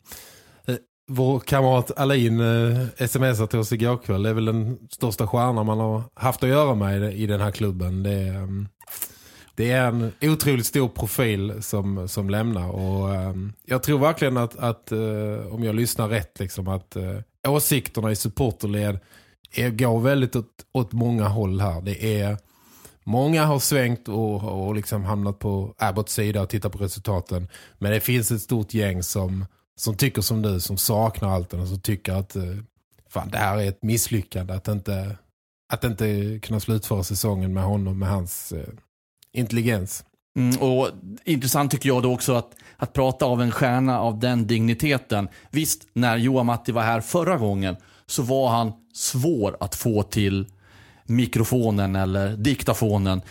vår 1.07 1.39
kamrat 1.39 1.99
Alin 1.99 2.39
eh, 2.39 3.07
smsade 3.07 3.47
till 3.47 3.59
oss 3.59 3.71
igår 3.71 3.97
kväll. 3.97 4.23
Det 4.23 4.29
är 4.29 4.33
väl 4.33 4.45
den 4.45 4.77
största 4.91 5.27
stjärnan 5.27 5.65
man 5.65 5.79
har 5.79 6.03
haft 6.13 6.43
att 6.43 6.49
göra 6.49 6.75
med 6.75 7.13
i 7.13 7.25
den 7.25 7.41
här 7.41 7.51
klubben. 7.51 8.03
Det 8.03 8.11
är, 8.11 8.35
ehm, 8.35 8.67
det 9.55 9.71
är 9.71 9.87
en 9.87 10.11
otroligt 10.21 10.65
stor 10.65 10.87
profil 10.87 11.63
som, 11.63 12.07
som 12.07 12.29
lämnar. 12.29 12.69
Och 12.69 13.15
ehm, 13.15 13.53
jag 13.65 13.83
tror 13.83 13.99
verkligen 13.99 14.37
att, 14.37 14.57
att 14.57 14.91
eh, 14.91 15.53
om 15.53 15.63
jag 15.63 15.75
lyssnar 15.75 16.07
rätt, 16.07 16.39
liksom, 16.39 16.67
att 16.67 16.95
eh, 16.95 17.19
åsikterna 17.47 18.11
i 18.11 18.15
supporterled 18.15 18.99
är, 19.55 19.69
går 19.69 19.99
väldigt 19.99 20.35
åt, 20.35 20.65
åt 20.73 20.93
många 20.93 21.27
håll 21.27 21.59
här. 21.59 21.81
Det 21.81 22.21
är 22.21 22.37
Många 23.09 23.45
har 23.45 23.59
svängt 23.59 24.07
och, 24.07 24.67
och 24.67 24.75
liksom 24.75 25.03
hamnat 25.03 25.39
på 25.39 25.75
Abbots 25.77 26.13
sida 26.13 26.41
och 26.41 26.49
tittat 26.49 26.71
på 26.71 26.77
resultaten. 26.77 27.47
Men 27.77 27.91
det 27.91 27.99
finns 27.99 28.31
ett 28.31 28.41
stort 28.41 28.73
gäng 28.73 29.03
som 29.03 29.45
som 29.77 29.95
tycker 29.95 30.21
som 30.21 30.41
du, 30.41 30.59
som 30.59 30.77
saknar 30.77 31.29
allt 31.29 31.53
och 31.53 31.67
som 31.67 31.79
tycker 31.79 32.13
att 32.13 32.35
eh, 32.35 32.43
fan, 33.09 33.29
det 33.29 33.37
här 33.37 33.57
är 33.57 33.67
ett 33.67 33.83
misslyckande 33.83 34.53
att 34.53 34.67
inte, 34.67 35.17
att 35.73 35.83
inte 35.83 36.39
kunna 36.39 36.59
slutföra 36.59 37.03
säsongen 37.03 37.53
med 37.53 37.63
honom, 37.63 37.99
med 37.99 38.09
hans 38.09 38.51
eh, 38.51 38.67
intelligens. 39.31 40.03
Mm, 40.37 40.57
och 40.59 40.89
Intressant 41.25 41.71
tycker 41.71 41.89
jag 41.89 42.03
då 42.03 42.13
också 42.13 42.33
att, 42.33 42.55
att 42.77 42.93
prata 42.93 43.25
av 43.25 43.41
en 43.41 43.51
stjärna 43.51 43.99
av 43.99 44.19
den 44.19 44.47
digniteten. 44.47 45.29
Visst, 45.51 45.87
när 45.93 46.17
Johan 46.17 46.45
Matti 46.45 46.71
var 46.71 46.81
här 46.81 47.01
förra 47.01 47.37
gången 47.37 47.75
så 48.05 48.23
var 48.23 48.49
han 48.49 48.73
svår 48.93 49.57
att 49.59 49.75
få 49.75 50.03
till 50.03 50.47
mikrofonen 51.05 51.95
eller 51.95 52.37
diktafonen. 52.37 53.21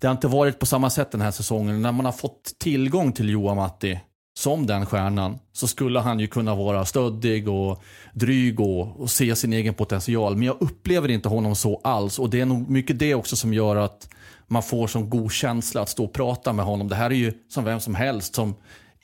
Det 0.00 0.06
har 0.06 0.14
inte 0.14 0.28
varit 0.28 0.58
på 0.58 0.66
samma 0.66 0.90
sätt 0.90 1.10
den 1.10 1.20
här 1.20 1.30
säsongen. 1.30 1.82
När 1.82 1.92
man 1.92 2.04
har 2.04 2.12
fått 2.12 2.58
tillgång 2.58 3.12
till 3.12 3.28
Johan 3.28 3.56
Matti 3.56 4.00
som 4.36 4.66
den 4.66 4.86
stjärnan 4.86 5.38
så 5.52 5.68
skulle 5.68 6.00
han 6.00 6.20
ju 6.20 6.26
kunna 6.26 6.54
vara 6.54 6.84
stöddig 6.84 7.48
och 7.48 7.82
dryg 8.12 8.60
och, 8.60 9.00
och, 9.00 9.10
se 9.10 9.36
sin 9.36 9.52
egen 9.52 9.74
potential. 9.74 10.36
Men 10.36 10.46
jag 10.46 10.56
upplever 10.60 11.10
inte 11.10 11.28
honom 11.28 11.56
så 11.56 11.80
alls 11.84 12.18
och 12.18 12.30
det 12.30 12.40
är 12.40 12.46
nog 12.46 12.70
mycket 12.70 12.98
det 12.98 13.14
också 13.14 13.36
som 13.36 13.54
gör 13.54 13.76
att 13.76 14.08
man 14.46 14.62
får 14.62 14.86
som 14.86 15.10
god 15.10 15.32
känsla 15.32 15.80
att 15.80 15.88
stå 15.88 16.04
och 16.04 16.12
prata 16.12 16.52
med 16.52 16.64
honom. 16.64 16.88
Det 16.88 16.94
här 16.94 17.10
är 17.10 17.14
ju 17.14 17.32
som 17.48 17.64
vem 17.64 17.80
som 17.80 17.94
helst 17.94 18.34
som 18.34 18.54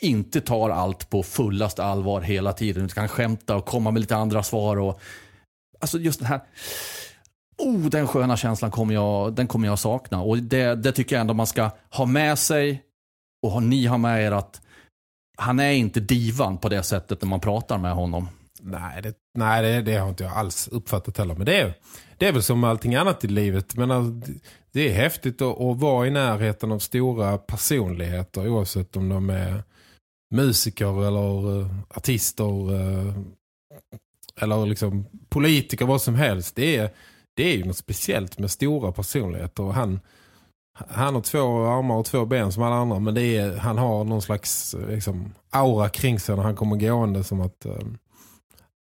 inte 0.00 0.40
tar 0.40 0.70
allt 0.70 1.10
på 1.10 1.22
fullast 1.22 1.78
allvar 1.78 2.20
hela 2.20 2.52
tiden. 2.52 2.84
Utan 2.84 2.94
kan 2.94 3.08
skämta 3.08 3.56
och 3.56 3.64
komma 3.64 3.90
med 3.90 4.00
lite 4.00 4.16
andra 4.16 4.42
svar. 4.42 4.76
Och, 4.76 5.00
alltså 5.80 5.98
just 5.98 6.20
den 6.20 6.28
här 6.28 6.40
oh, 7.58 7.86
den 7.86 8.08
sköna 8.08 8.36
känslan 8.36 8.70
kommer 8.70 8.94
jag, 8.94 9.32
den 9.32 9.46
kommer 9.46 9.68
jag 9.68 9.78
sakna. 9.78 10.22
Och 10.22 10.38
det, 10.38 10.74
det 10.74 10.92
tycker 10.92 11.16
jag 11.16 11.20
ändå 11.20 11.34
man 11.34 11.46
ska 11.46 11.70
ha 11.90 12.06
med 12.06 12.38
sig 12.38 12.82
och 13.42 13.62
ni 13.62 13.86
har 13.86 13.98
med 13.98 14.24
er 14.24 14.32
att 14.32 14.60
han 15.40 15.60
är 15.60 15.72
inte 15.72 16.00
divan 16.00 16.58
på 16.58 16.68
det 16.68 16.82
sättet 16.82 17.22
när 17.22 17.28
man 17.28 17.40
pratar 17.40 17.78
med 17.78 17.94
honom. 17.94 18.28
Nej, 18.60 19.02
det, 19.02 19.14
nej 19.34 19.62
det, 19.62 19.82
det 19.82 19.96
har 19.96 20.08
inte 20.08 20.24
jag 20.24 20.32
alls 20.32 20.68
uppfattat 20.68 21.18
heller. 21.18 21.34
Men 21.34 21.46
det 21.46 21.60
är, 21.60 21.74
det 22.18 22.26
är 22.26 22.32
väl 22.32 22.42
som 22.42 22.64
allting 22.64 22.94
annat 22.94 23.24
i 23.24 23.28
livet. 23.28 23.76
Men 23.76 24.22
det 24.72 24.88
är 24.88 24.92
häftigt 24.92 25.42
att, 25.42 25.60
att 25.60 25.78
vara 25.78 26.06
i 26.06 26.10
närheten 26.10 26.72
av 26.72 26.78
stora 26.78 27.38
personligheter 27.38 28.48
oavsett 28.48 28.96
om 28.96 29.08
de 29.08 29.30
är 29.30 29.62
musiker 30.34 31.06
eller 31.06 31.60
eh, 31.60 31.66
artister 31.88 32.74
eh, 32.74 33.14
eller 34.40 34.66
liksom 34.66 35.06
politiker, 35.28 35.86
vad 35.86 36.02
som 36.02 36.14
helst. 36.14 36.56
Det 36.56 36.76
är, 36.76 36.90
det 37.34 37.52
är 37.52 37.56
ju 37.56 37.64
något 37.64 37.76
speciellt 37.76 38.38
med 38.38 38.50
stora 38.50 38.92
personligheter 38.92 39.62
och 39.62 39.74
han 39.74 40.00
han 40.88 41.14
har 41.14 41.22
två 41.22 41.66
armar 41.66 41.94
och 41.94 42.06
två 42.06 42.24
ben 42.24 42.52
som 42.52 42.62
alla 42.62 42.76
andra. 42.76 42.98
Men 42.98 43.14
det 43.14 43.36
är, 43.36 43.56
han 43.56 43.78
har 43.78 44.04
någon 44.04 44.22
slags 44.22 44.76
liksom, 44.88 45.34
aura 45.50 45.88
kring 45.88 46.20
sig 46.20 46.36
när 46.36 46.42
han 46.42 46.56
kommer 46.56 46.76
gående 46.76 47.24
som 47.24 47.40
att 47.40 47.66
um, 47.66 47.98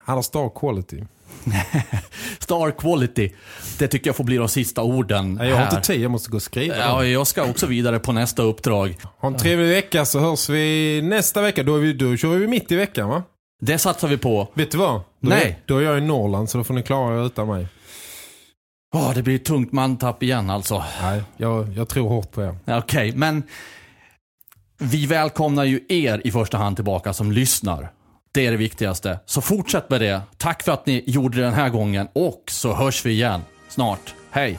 han 0.05 0.15
har 0.15 0.23
star 0.23 0.51
quality. 0.61 1.05
star 2.39 2.71
quality. 2.71 3.33
Det 3.79 3.89
tycker 3.89 4.09
jag 4.09 4.17
får 4.17 4.25
bli 4.25 4.37
de 4.37 4.49
sista 4.49 4.83
orden 4.83 5.41
Jag 5.43 5.57
har 5.57 5.63
inte 5.63 5.81
tid, 5.81 6.01
jag 6.01 6.11
måste 6.11 6.31
gå 6.31 6.37
och 6.37 6.43
skriva. 6.43 6.77
Ja, 6.77 7.05
jag 7.05 7.27
ska 7.27 7.45
också 7.45 7.67
vidare 7.67 7.99
på 7.99 8.13
nästa 8.13 8.43
uppdrag. 8.43 8.97
Ha 9.19 9.29
en 9.29 9.37
trevlig 9.37 9.69
vecka 9.69 10.05
så 10.05 10.19
hörs 10.19 10.49
vi 10.49 11.01
nästa 11.03 11.43
vecka. 11.43 11.63
Då, 11.63 11.77
är 11.77 11.81
vi, 11.81 11.93
då 11.93 12.17
kör 12.17 12.29
vi 12.37 12.47
mitt 12.47 12.73
i 12.73 12.77
veckan 12.77 13.09
va? 13.09 13.23
Det 13.61 13.79
satsar 13.79 14.09
vi 14.09 14.19
på. 14.19 14.49
Vet 14.55 14.71
du 14.71 14.79
vad? 14.79 14.95
Då 14.95 15.29
Nej. 15.29 15.47
Är, 15.47 15.57
då 15.67 15.79
är 15.79 15.83
jag 15.83 15.99
i 15.99 16.01
Norrland 16.01 16.51
så 16.51 16.59
då 16.59 16.65
får 16.65 16.75
ni 16.75 16.83
klara 16.83 17.21
er 17.21 17.27
utan 17.27 17.49
mig. 17.49 17.69
Oh, 18.93 19.15
det 19.15 19.23
blir 19.23 19.35
ett 19.35 19.45
tungt 19.45 19.73
mantapp 19.73 20.23
igen 20.23 20.51
alltså. 20.51 20.85
Nej, 21.03 21.23
jag, 21.37 21.69
jag 21.77 21.89
tror 21.89 22.09
hårt 22.09 22.33
på 22.33 22.43
er. 22.43 22.57
Okej, 22.65 22.79
okay, 22.79 23.13
men 23.13 23.43
vi 24.79 25.07
välkomnar 25.07 25.65
ju 25.65 25.81
er 25.89 26.23
i 26.25 26.31
första 26.31 26.59
hand 26.59 26.77
tillbaka 26.77 27.13
som 27.13 27.33
lyssnar. 27.33 27.93
Det 28.33 28.47
är 28.47 28.51
det 28.51 28.57
viktigaste. 28.57 29.19
Så 29.27 29.41
fortsätt 29.41 29.91
med 29.91 30.01
det. 30.01 30.23
Tack 30.37 30.63
för 30.63 30.73
att 30.73 30.87
ni 30.87 31.05
gjorde 31.07 31.37
det 31.39 31.45
den 31.45 31.55
här 31.55 31.69
gången 31.69 32.09
och 32.13 32.43
så 32.51 32.75
hörs 32.75 33.07
vi 33.07 33.11
igen 33.11 33.41
snart. 33.69 34.15
Hej! 34.31 34.59